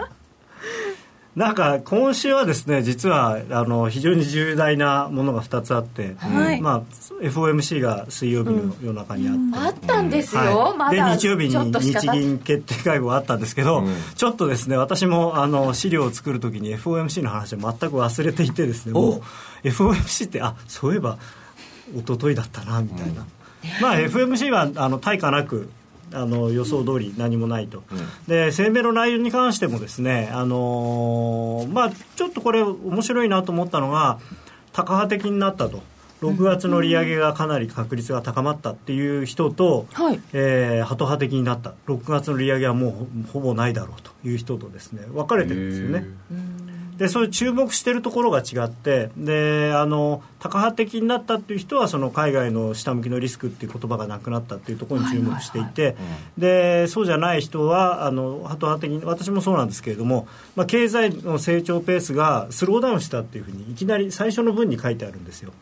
[0.05, 0.17] す。
[1.37, 6.83] なんか今週はですね実はあの非常に重大なものが2つあって、はい、まあ、
[7.23, 19.21] FOMC が水曜日の夜中にあって、うん、あったんですよ、はい、ま、で日曜日に日銀決定会合があったんですけど、うん、ちょっとですね私もあの資料を作るときに FOMC の話を全く忘れていてですねも
[19.63, 21.19] う FOMC ってあそういえば
[21.95, 23.27] 一昨日だったなみたいな、うん、
[23.81, 25.71] まあ FMC はあの対価なく
[26.13, 34.19] あの予想通り何もないと、うん、で声明の内容に関してもですね、あのー、まあ、ちょっとこれ面白いなと思ったのが
[34.73, 35.83] 高派的になったと。
[36.23, 41.75] 6月の利上げがかなり確率が高まったっていう人と、はい、えー、ハト派的になった。
[41.87, 46.07] 6月の利上げはもうほぼないだろうという人とですね分かれてるんですよね。
[46.97, 55.97] でそういう注目してるところが違ってであの高派的になったっていう人はその海外の下向きのリスクっていう言葉がなくなったっていうところに注目していて、
[56.39, 65.53] でそうじゃない人はあのハト派的に私もそうなんですけれども、まあ、経済の成長ペースがスローダウンしたっていうふうにいきなり最初の文に書いてあるんですよ。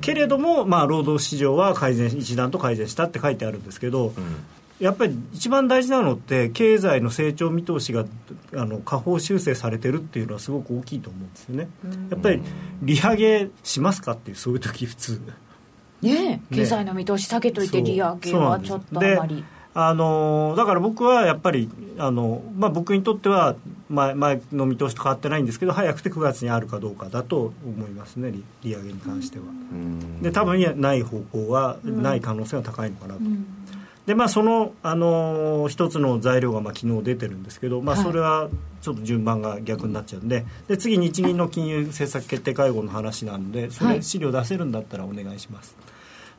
[0.00, 4.12] けれども、まあ、労働市場は改善一段と改善したって書いてあるんですけど、
[4.80, 8.04] やっぱり一番大事なのって経済の成長見通しが
[8.54, 11.68] あの下方修正されてるっていうのはすごく大きいと思うんですよね。
[12.10, 12.42] やっぱり
[12.82, 15.20] 利上げしますかっていうそういう時普通。
[16.00, 19.44] ね経済の見通し下げといて利上げはちょっとあまり。
[19.74, 23.54] あのだから僕はやっぱりあの、まあ、僕にとっては
[23.88, 29.44] 前前の見通しと変わってないんですけど早くて9月にあるかどうかだと思いますね利利上げに関しては。
[30.20, 33.20] で多分ない方向はない可能性は高いのかなと。
[34.08, 38.48] でまあ、その、あのー、一つの材料がまあ昨日出てるんですけど、まあ、それは
[38.80, 45.76] ちょっと順番が逆になっちゃうんでで次日銀の金融政策決定会合の話なんでそれ資料出せるんだったらお願いします、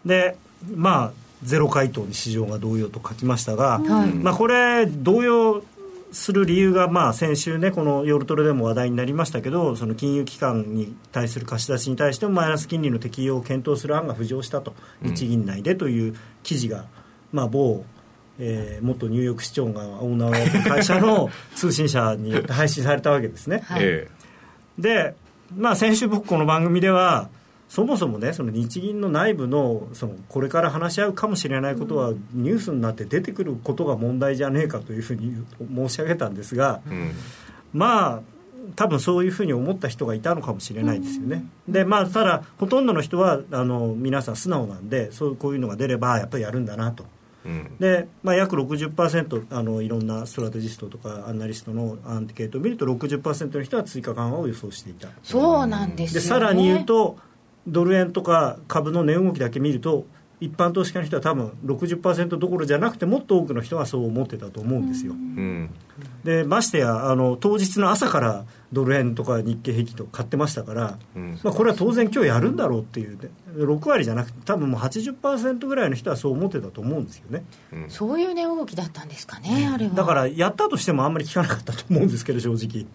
[0.04, 0.36] で
[0.74, 1.12] まあ
[1.44, 5.64] ゼロ回答に市場が動揺と書きましたが、はい、まあ、これ動揺
[6.12, 16.86] する理由が、まあ、先週ねこの夜トレでも話題になりましたけどその金融機関に対する貸し出しに対してもマイナス金利の適用を検討する案が浮上したと、日銀内でという記事が
[17.32, 17.84] まあ、某、
[18.40, 23.64] えー、元ニューヨーク市長がオーナーをやってる会社の 通信社によって配信されたわけですね。
[23.66, 24.08] はい、
[24.80, 25.16] で、
[25.56, 27.30] まあ、先週僕この番組では
[27.70, 35.36] そもそもねその日銀の内部のそのこれから話し合うかもしれないことはニュースになって出てくることが問題じゃねえかというふうに
[35.76, 37.12] 申し上げたんですが、うん、
[37.74, 38.22] まあ
[38.76, 41.46] 多分そういうふうに思った人がいたのかもしれないですよね。
[41.68, 47.06] でまあただほとんどの人はあの皆さん素直なんでそうこういうのが出ればやっぱりやるんだなと。
[47.80, 55.10] で、まあ、約60%あのいろんなストラテジストとかアナリストのアンケートを見ると60%の人は追加緩和を予想していた。
[55.24, 57.18] そうなんです、ね、でさらに言うと
[57.68, 60.06] ドル円とか株の値動きだけ見ると
[60.42, 65.70] 一般投資家の人は多分60%どころじゃなくてもっと多くの人がそう思ってたと思うんですよ、うん。
[66.24, 71.40] でましてやあの当日の朝からドル円とか日経平均とか買ってましたから、うん。
[71.44, 73.30] まあ、これは当然今日やるんだろうっていうね。
[73.56, 77.44] 6割じゃなくて多分もう80%ぐらいの人はそう思ってたと思うんですよね。
[77.88, 79.94] そういう値動きだったんですかね、あれは。
[79.94, 82.86] だからやったとしてもあんまり聞かなかったと思うんですけど正直、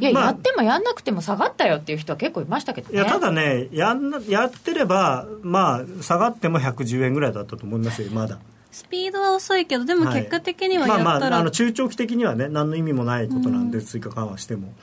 [0.00, 2.94] いや、まあやってもやんなくても下がったよっていう人は結構いましたけどね。
[2.94, 8.38] いやただねやんなやってればまあ下がっても110円ぐらいだったと思いますよまだ
[8.76, 10.20] スピードは遅いけどでもはい。
[10.20, 14.74] 結果的にはまあやったら、まああの中長期的にはね何の意味もないことなんで、追加緩和しても。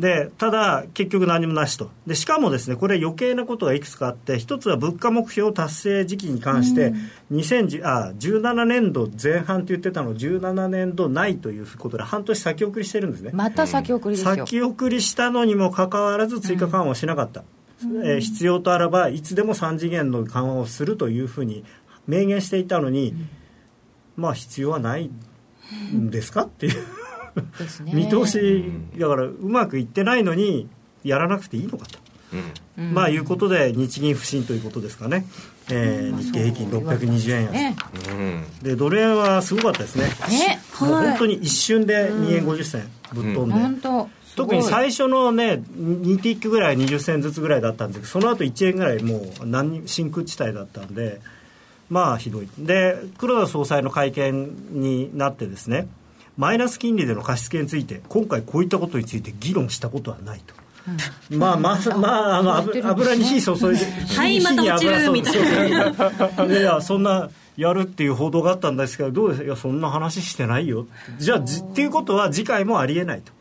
[0.00, 1.92] でただ結局何もなしと。
[2.04, 6.92] でしかもですねこれ余計なことがいくつかあって一つは物価目標達成時期に関して、
[7.30, 13.30] 2010あ17年度前半と言ってたのを17年度内ということで半年先送りしてるんですね。
[13.32, 17.44] また先送りですよ、先送りしたのにもかかわらず追加緩和をしなかった、
[18.04, 21.64] えー必要とあらばいつでも3次元の緩和をするというふうに
[22.08, 23.14] 明言していたのに、
[24.16, 25.10] まあ必要はない
[25.94, 26.84] んですかっていう。
[27.84, 28.64] 見通し
[28.98, 30.68] だからうまくいってないのに
[31.04, 31.98] やらなくていいのかと。
[32.76, 35.24] まあいうことで日銀不振ということですかね、
[35.70, 37.76] えー日経平均620円安、ね。
[38.62, 40.04] でドル円はすごかったですね。
[40.28, 44.08] ねもう本当に一瞬で2円50銭ぶっ飛んで、本当。
[44.36, 51.20] 特に最初のね2ティックぐらい20銭ずつぐらいだったんですけどその後1円ぐらいもう何真空地帯だったんで
[51.90, 52.48] まあひどい。
[52.58, 55.88] で黒田総裁の会見になってですね
[56.36, 60.54] マイナス金利での貸し付けについて今回こういったことについて議論したことはないと。
[61.30, 63.84] まあまあ、まあ、あの油油に火注いで、
[64.16, 66.46] はいまた落ちるみたいな。
[66.46, 67.28] いやいやそんな
[67.58, 69.44] やるっていう報道があったんですけどどうです？
[69.44, 70.86] いやそんな話してないよ。
[71.18, 73.32] じゃあじっていうことは次回もありえないと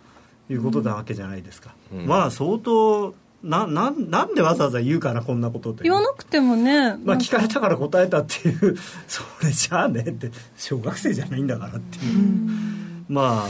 [0.53, 1.73] いうことなわけじゃないですか、
[2.05, 3.13] まあ相当
[3.47, 8.77] ななんなんでわざわざ言うかなこんなことって言わなくてもね、まあ聞かれたから答えたっていう
[9.07, 13.47] それじゃあねって小学生じゃないんだからっていう、まあ。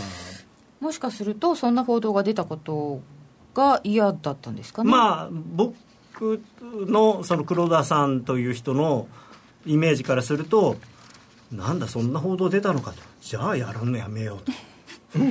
[0.80, 3.02] もしかするとそんな報道が出たこと
[3.56, 4.92] が嫌だったんですかね？
[4.92, 5.74] まあ僕
[6.88, 9.08] のその黒田さんという人の
[9.66, 10.78] イメージからすると
[11.52, 12.98] なんだそんな報道出たのかと。
[13.22, 14.52] じゃあやるのやめようと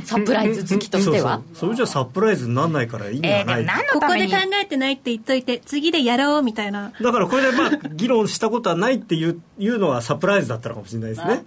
[0.05, 1.37] サプライズ好きとしては？
[1.37, 1.59] そうそう。
[1.59, 6.93] それじゃサプライズにならないから意味がない、ここで考えてないって言っといて次でやろうみたいな。
[7.01, 11.45] だからこれでまあ議論したことはないっていう いうのはサプライズだったのかもしれないですね。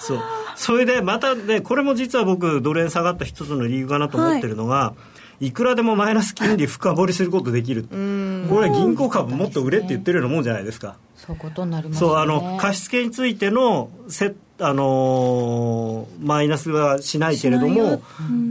[0.00, 0.20] そう。
[0.56, 4.94] それでまたねこれも実は僕ドル円下がった一つの理由かなと思ってるのが、
[5.40, 10.96] い、くらでもマイナス金利深掘りすることできるこれは銀行株もっと売れって言ってるようなもんじゃないですか。
[11.16, 12.14] そういうことになりますよね。
[12.14, 18.02] そうあの貸し付けについてのせあのーマイナスはしないけれども、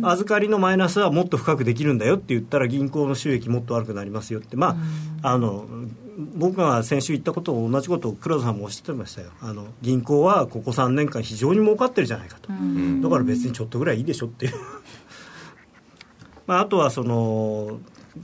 [0.03, 4.57] 預かりのマイナスはもっと深くできるんだよって言ったら銀行の収益もっと悪くなりますよって。
[4.57, 4.77] ま
[5.21, 5.65] あ、あの
[6.35, 14.53] 僕が先週言ったことと同じことを黒田さんもおっしゃってましたよあの銀行はここ3年間非常に儲かってるじゃないかと、だから別にちょっとぐらいいいでしょっていう。
[16.45, 17.79] まあ、あとはその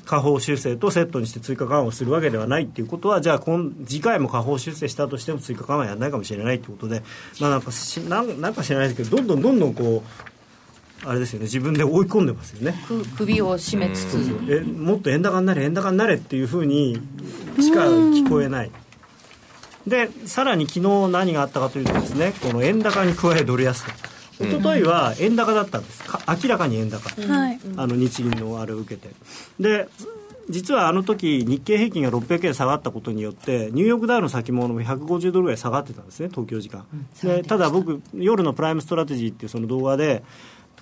[0.05, 7.01] 下方修正とセットにして追加緩和をするわけではないっていうことはじゃあ今次回も下方修正したとしても追加緩和やらないかもしれないってことで、
[7.39, 12.75] まあ、なんかしなんなんか知らないですけどどんどんどんどんこうあれですよね自分で追い込んでますよね。
[12.87, 14.17] く首を絞めつつ。
[14.49, 16.99] えもっと円高になれ円高になれっていうふうに
[17.59, 18.71] しか聞こえない。
[19.87, 23.91] でさらに昨日何があったかというとですねこの円高に加えドル安と
[24.39, 26.03] 一昨日は円高だったんです。
[26.03, 27.59] か明らかに円高、はい。
[27.75, 29.13] あの日銀のあれを受けて。
[29.59, 29.87] で
[30.49, 36.85] 実はあの時日経平均が600円下がったことによってニューヨークダウの先物も150ドルぐらい下がってたんですね東京時間、
[37.21, 40.23] でただ僕夜のプライムストラテジーっていうその動画で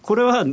[0.01, 0.45] これは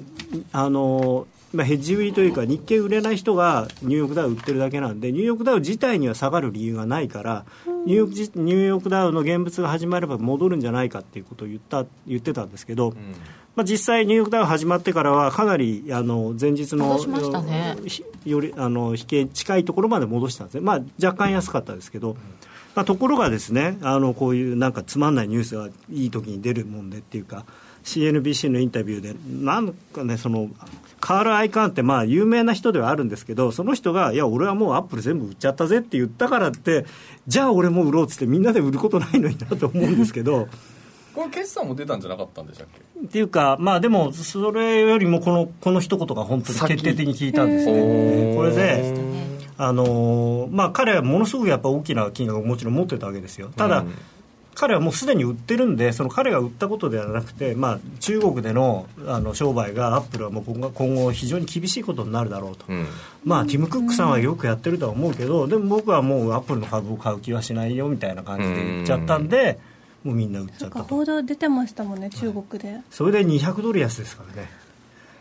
[0.52, 7.44] あのまあ、ヘッジ売りというか日経売れない人がニューヨークダウ売ってるだけなんでニューヨークダウ自体には下がる理由がないから
[7.87, 12.95] ニューヨークじニューヨークダウの現物が始まれば戻るんじゃないかっていうことを言った言ってたんですけど、
[13.57, 17.76] まあ、実際ニューヨークダウ始まってからはかなりあの前日の戻しましたね。
[17.87, 22.16] ひよりあの引け近いところまで戻したんですね、まあ、若干安かったですけど、
[22.74, 27.45] まあ、ところがですねあのこういうなんかつまんないニュースがいい時に出るもんでっていうか
[27.85, 30.49] CNBC のインタビューでなんかねその
[31.01, 36.87] カール・アイカーンってまあ有名な人ではあるんですけどその人がいや俺はもうアップル全部売っちゃったぜって言ったからって
[37.26, 40.49] じゃあ俺も売ろうっつってみんなで売ることないのになと思うんですけど。
[41.14, 43.07] これ決算も出たんじゃなかったんでしたっけ？
[43.07, 48.35] っていうか、まあでも、それよりもこのこの一言が本当に決定的に聞いたんですね。
[48.37, 48.95] これで、
[49.57, 53.51] あのーまあ彼はものすごくやっぱ大きな金額をもちろん持ってたわけですよ。
[53.55, 53.85] ただ、
[54.55, 62.86] 彼はもうすでに売ってるんでその彼が売ったことではなくて、まあ、中国でのあの商売がアップルはもう今後今後非常に厳しいことになるだろうと、うん。
[63.24, 69.59] まあ、ティム・クックさんはよくやってるとは思うけどでも僕はもうアップルの株を買う気はしないよみたいな感じで言っちゃったんで
[70.05, 70.84] もうみんな売っちゃったと。
[70.84, 72.80] 報道出てましたもんね中国で。
[72.90, 74.50] それで200ドル安ですからね。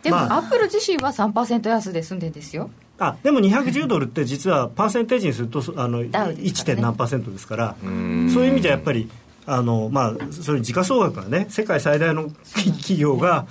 [0.03, 0.38] でも、まあ。
[0.38, 2.69] アップル自身は3%安で済んでんですよ。
[2.99, 6.75] あでも210ドルって実はパーセンテージにするとあのダウですから 1.
[6.75, 7.75] ね何パーセントですから。
[7.81, 9.09] そういう意味ではやっぱり
[9.46, 13.48] あの、まあ、そういう時価総額がね世界最大の企業が、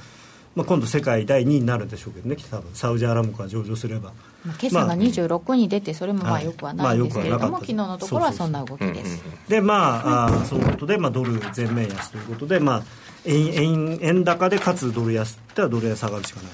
[0.55, 2.75] まあ、今度世界第2位になるんでしょうけどね多分。
[2.75, 4.13] サウジアラムコが上場すれば。
[4.45, 9.23] まあ決算が26に出てそれもまあよくはないんですけれども、はいまあ昨日のところはそんな動きです。
[9.49, 12.83] でまあ、あーそういうことで、まあ、ドル全面安ということで、まあ、
[13.25, 16.53] 円円円高でかつドル安ってはドル円下がるしかない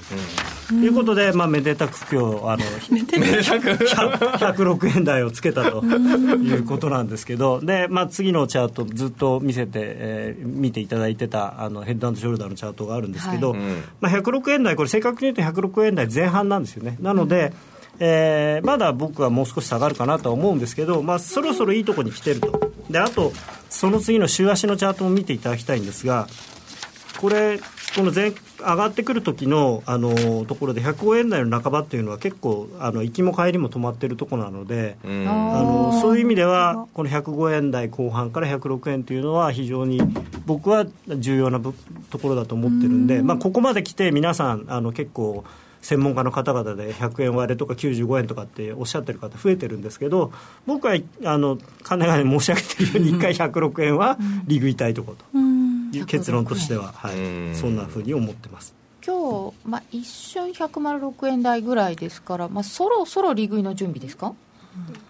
[0.69, 2.59] と、いうことで、まあ、めでたく今日あの
[4.39, 7.61] 106円台をつけたということなんですけど。
[7.61, 13.61] で、まあ、次のチャートずっと見せて、えー見ていただいてたあのヘッドショルダーのチャートがあるんですけど、はい。
[13.61, 13.85] うん。
[14.01, 16.97] まあ、106円台これ正確に言うと106円台前半なんですよね。
[17.01, 17.53] なので、
[18.01, 22.73] えーまだ僕はもう少し下がるかなとは思うんですけど、まあ、そろそろいいところに来てると。
[22.91, 23.33] であと
[23.71, 26.27] その次の週足のチャートも見ていただきたいんですが
[27.19, 35.29] これこの前上がってくる時のあのところで105円台の半ばっていうのは結構あの行きも帰りも止まってるところなので、うん。
[35.29, 40.01] あのそういう意味ではこの105円台後半から106円というのは非常に
[40.47, 41.75] 僕は重要なぶ
[42.11, 45.45] ところだと思ってるんで、まあ、ここまで来て皆さんあの結構
[45.81, 50.33] 専門家の方々で100円割れとか95円とかっておっしゃってる方増えてるんですけど
[50.67, 55.48] 僕はあの金が申し上げてるように1回106円は利食いたいところと
[55.93, 58.75] いう結論としては、はい、そんなふうに思ってます。
[59.07, 64.35] 今日、まあ、一瞬106円台ぐらいですから、まあ、そろそろ利食いの準備ですか？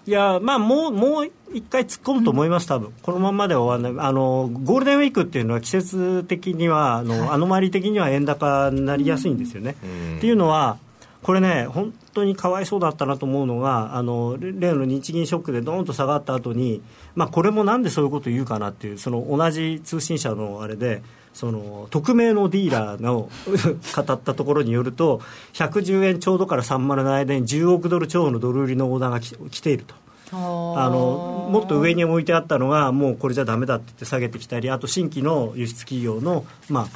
[0.06, 2.92] いやまあもうもう一回突っ込むと思います、多分。
[3.02, 4.06] このままでは終わらない。
[4.06, 9.72] あの、ゴールデンウィークっていうのは季節的には、あの、アノマリ的には円高になりやすいんですよね。
[10.18, 10.78] っていうのは、
[11.22, 16.80] これね、本当にかわいそうだったなと思うのが、あの例の日銀ショックでどーんと下がった後に、
[17.14, 21.02] まあこれもなんでそういうことを言うかなっていう、その同じ通信社のあれで、
[21.34, 23.28] その匿名のディーラーの
[23.94, 25.20] 語ったところによると
[25.52, 29.94] 110円ちょうどから3万の間に10億ドル超のドル売りのオーダーがき来ていると。
[30.30, 36.88] あのもっと上に置いてあったのがもうこれじゃだめだって言って下げてきたりあと新規の輸出企業の、まあ、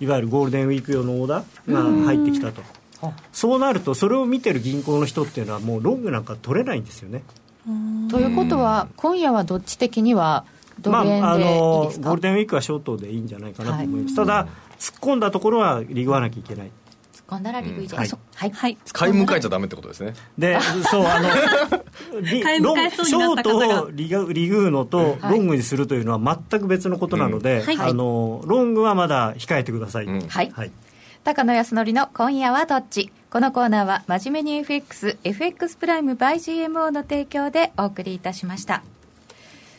[0.00, 2.62] いわゆるゴールデンウィーク用のオーダーが入ってきたと
[3.32, 7.22] そうなるとそれを見てる銀行の人っていうのはもうロングなんか取れないんですよね。
[8.10, 10.44] ということは今夜はどっち的には
[10.80, 14.48] ドル円まあ、あでいいのですか、ゴールデンウィークはショートでいいんじゃないかなと思います、ただ
[14.78, 16.70] 突っ込んだところは利食わなきゃいけない。
[17.12, 18.08] 突っ込んだら利食いで、はい。
[18.34, 20.14] はい、はい、買い迎えちゃダメってことですね。
[20.38, 20.58] で
[20.90, 21.28] そうあの
[22.22, 27.78] リロンショートをリガリグーのとロングにするというのは全く別のことなので、うんはい。
[27.78, 30.50] あのロングはまだ控えてください、はい。
[30.50, 30.70] はい
[31.22, 33.12] 高野康則の今夜はどっち？
[33.30, 38.82] このコーナーは真面目に FX、FX プライム by GMO の提供でお送りいたしました。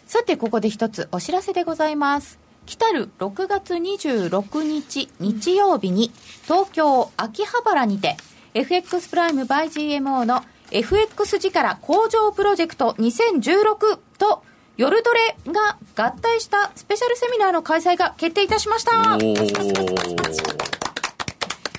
[0.05, 2.37] さて、ここで一つお知らせでございます。
[2.67, 6.11] 来たる6月26日日曜日に
[6.43, 8.17] 東京秋葉原にて
[8.53, 14.43] FX プライム by GMO の FX 力工場プロジェクト2016と
[14.77, 19.17] 夜トレが合体したスペシャルセミナーの開催が決定いたしました。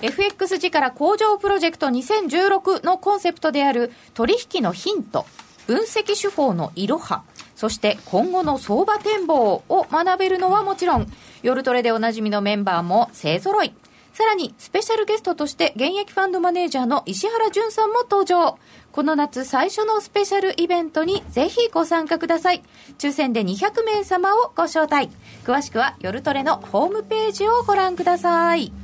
[0.02, 5.26] FX 力工場プロジェクト2016のコンセプトである取引のヒント、
[5.68, 7.22] 分析手法のいろは、
[7.54, 11.06] そして今後の相場展望を学べるのはもちろん、
[11.44, 13.72] 夜トレでおなじみのメンバーも勢揃い。
[14.12, 18.58] さらに、スペシャルゲストとして現役ファンドマネージャーの石原淳さんも登場。
[18.90, 22.62] この夏最初のスペシャルイベントにぜひご参加ください。
[22.98, 25.10] 抽選で200名様をご招待。
[25.44, 28.81] 詳しくは夜トレのホームページをご覧ください。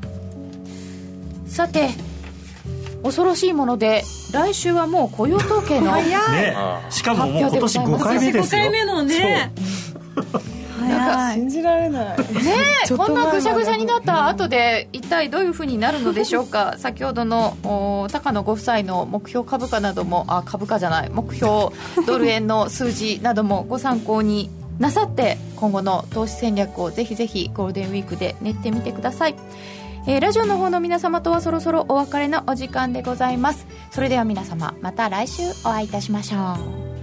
[1.48, 1.90] さて
[3.02, 6.14] 恐ろしいもので来週はもう雇用統計のね、
[6.90, 8.62] しかももう今年5回目ですよ。
[8.62, 9.52] 5回目のね。
[10.78, 11.34] 早い。
[11.34, 12.18] 信じられない。
[12.18, 12.24] ね
[12.84, 16.74] えちょっとこんなぐしゃぐしゃになった後で一体どういうふうになるのでしょうか。
[16.78, 21.10] 先ほどのお高野ご夫妻の目標株価などもあ株価じゃない。
[21.10, 21.68] 目標
[22.06, 29.34] ドル円の数字などもご参考になさって今後の投資戦略をぜひぜひゴールデンウィークで練ってみてください
[30.06, 33.66] えーラジオの方の皆様とはそろそろお別れのお時間でございます。
[33.90, 36.38] それでは皆様また来週お会いいたしましょ
[36.94, 36.97] う。